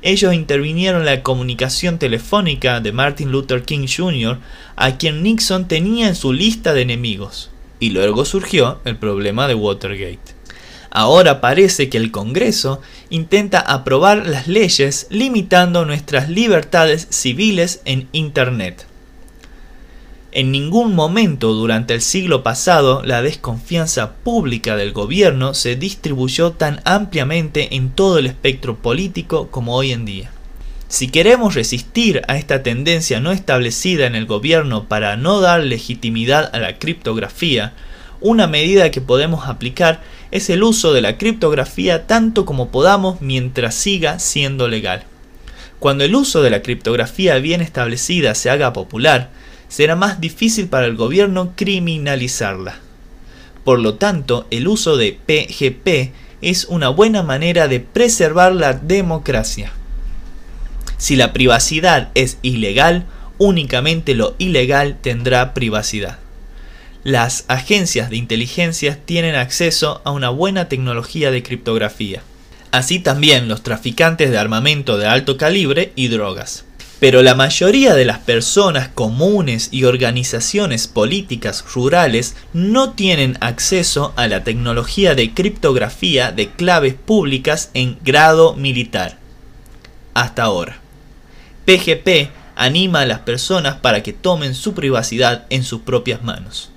Ellos 0.01 0.34
intervinieron 0.34 1.01
en 1.01 1.08
la 1.08 1.23
comunicación 1.23 1.97
telefónica 1.97 2.80
de 2.80 2.91
Martin 2.91 3.32
Luther 3.32 3.63
King 3.63 3.88
Jr., 3.88 4.38
a 4.75 4.97
quien 4.97 5.23
Nixon 5.23 5.67
tenía 5.67 6.08
en 6.08 6.15
su 6.15 6.32
lista 6.32 6.73
de 6.73 6.84
enemigos. 6.84 7.49
Y 7.80 7.89
luego 7.89 8.23
surgió 8.23 8.80
el 8.86 8.97
problema 8.97 9.47
de 9.47 9.56
Watergate. 9.56 10.36
Ahora 10.91 11.41
parece 11.41 11.89
que 11.89 11.97
el 11.97 12.12
Congreso 12.12 12.82
intenta 13.10 13.60
aprobar 13.60 14.28
las 14.28 14.47
leyes 14.47 15.08
limitando 15.10 15.84
nuestras 15.84 16.30
libertades 16.30 17.08
civiles 17.10 17.82
en 17.84 18.08
Internet. 18.13 18.86
En 20.36 20.52
ningún 20.52 20.95
momento 20.95 21.54
durante 21.54 21.93
el 21.93 22.02
siglo 22.02 22.43
pasado 22.43 23.02
la 23.06 23.21
desconfianza 23.21 24.15
pública 24.15 24.76
del 24.76 24.91
gobierno 24.91 25.54
se 25.54 25.78
distribuyó 25.78 26.52
tan 26.52 26.82
ampliamente 26.84 27.78
en 27.78 27.89
todo 27.89 28.17
el 28.17 28.26
espectro 28.26 28.76
político 28.76 29.48
como 29.50 29.78
hoy 29.78 29.93
en 29.93 30.04
día. 30.04 30.32
Si 30.89 31.08
queremos 31.08 31.56
resistir 31.56 32.21
a 32.28 32.36
esta 32.36 32.63
tendencia 32.63 33.21
no 33.21 33.32
establecida 33.32 34.08
en 34.08 34.15
el 34.15 34.26
gobierno 34.26 34.89
para 34.89 35.15
no 35.15 35.39
dar 35.39 35.62
legitimidad 35.62 36.54
a 36.54 36.60
la 36.60 36.80
criptografía, 36.80 37.71
una 38.19 38.45
medida 38.45 38.91
que 38.91 39.00
podemos 39.00 39.48
aplicar 39.48 40.02
es 40.32 40.50
el 40.50 40.63
uso 40.63 40.91
de 40.91 41.02
la 41.02 41.17
criptografía 41.17 42.08
tanto 42.08 42.43
como 42.43 42.71
podamos 42.71 43.21
mientras 43.21 43.74
siga 43.74 44.19
siendo 44.19 44.67
legal. 44.67 45.06
Cuando 45.80 46.04
el 46.04 46.13
uso 46.13 46.41
de 46.41 46.50
la 46.50 46.62
criptografía 46.62 47.36
bien 47.36 47.62
establecida 47.62 48.36
se 48.36 48.50
haga 48.50 48.74
popular, 48.74 49.30
será 49.67 49.95
más 49.95 50.21
difícil 50.21 50.67
para 50.67 50.86
el 50.86 50.95
gobierno 50.95 51.54
criminalizarla. 51.56 52.80
Por 53.63 53.80
lo 53.80 53.95
tanto, 53.95 54.47
el 54.51 54.67
uso 54.67 54.97
de 54.97 55.13
PGP 55.13 56.13
es 56.41 56.65
una 56.65 56.89
buena 56.89 57.23
manera 57.23 57.67
de 57.67 57.80
preservar 57.80 58.54
la 58.54 58.73
democracia. 58.73 59.71
Si 60.97 61.15
la 61.15 61.34
privacidad 61.34 62.10
es 62.13 62.38
ilegal, 62.41 63.06
únicamente 63.38 64.13
lo 64.13 64.36
ilegal 64.38 64.97
tendrá 65.01 65.54
privacidad 65.54 66.19
las 67.06 67.45
agencias 67.49 68.10
de 68.10 68.17
inteligencia 68.17 68.99
tienen 69.06 69.36
acceso 69.36 70.01
a 70.06 70.12
una 70.12 70.30
buena 70.32 70.67
tecnología 70.69 71.30
de 71.30 71.43
criptografía. 71.43 72.23
Así 72.71 72.97
también 72.97 73.47
los 73.47 73.62
traficantes 73.62 74.32
de 74.32 74.39
armamento 74.39 74.97
de 74.97 75.06
alto 75.06 75.38
calibre 75.38 75.93
y 75.95 76.08
drogas. 76.08 76.64
Pero 76.99 77.21
la 77.23 77.36
mayoría 77.36 77.93
de 77.93 78.05
las 78.05 78.19
personas 78.19 78.88
comunes 78.88 79.69
y 79.71 79.84
organizaciones 79.84 80.88
políticas 80.88 81.63
rurales 81.73 82.36
no 82.53 82.93
tienen 82.93 83.38
acceso 83.41 84.13
a 84.15 84.27
la 84.27 84.43
tecnología 84.43 85.13
de 85.13 85.34
criptografía 85.34 86.31
de 86.31 86.51
claves 86.51 86.93
públicas 86.93 87.69
en 87.73 87.97
grado 88.03 88.55
militar. 88.55 89.17
Hasta 90.13 90.43
ahora. 90.43 90.79
PGP 91.65 92.29
anima 92.55 93.01
a 93.01 93.05
las 93.05 93.19
personas 93.19 93.75
para 93.75 94.01
que 94.01 94.13
tomen 94.13 94.55
su 94.55 94.73
privacidad 94.73 95.45
en 95.49 95.63
sus 95.63 95.81
propias 95.81 96.23
manos 96.23 96.71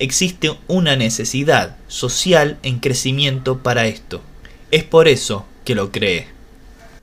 existe 0.00 0.56
una 0.66 0.96
necesidad 0.96 1.76
social 1.86 2.58
en 2.64 2.80
crecimiento 2.80 3.58
para 3.58 3.86
esto. 3.86 4.22
Es 4.72 4.82
por 4.82 5.06
eso 5.06 5.46
que 5.64 5.76
lo 5.76 5.92
cree. 5.92 6.39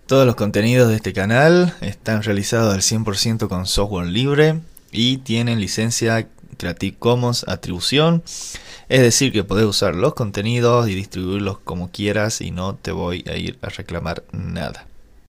Todos 0.08 0.26
los 0.26 0.36
contenidos 0.36 0.88
de 0.88 0.96
este 0.96 1.12
canal 1.12 1.76
están 1.82 2.24
realizados 2.24 2.74
al 2.74 2.80
100% 2.80 3.50
con 3.50 3.66
software 3.66 4.08
libre 4.08 4.62
y 4.90 5.18
tienen 5.18 5.60
licencia 5.60 6.30
Creative 6.58 6.96
Commons 6.98 7.46
atribución. 7.46 8.24
Es 8.88 9.02
decir, 9.02 9.34
que 9.34 9.44
podés 9.44 9.66
usar 9.66 9.96
los 9.96 10.14
contenidos 10.14 10.88
y 10.88 10.96
distribuirlos 10.96 11.60
como 11.60 11.92
quieras 11.92 12.40
y 12.40 12.52
no 12.52 12.76
te 12.76 12.94
voy 12.94 13.26
a 13.28 13.36
ir 13.36 13.60
a 13.62 13.68
reclamar 13.68 14.24
nada. 14.32 14.88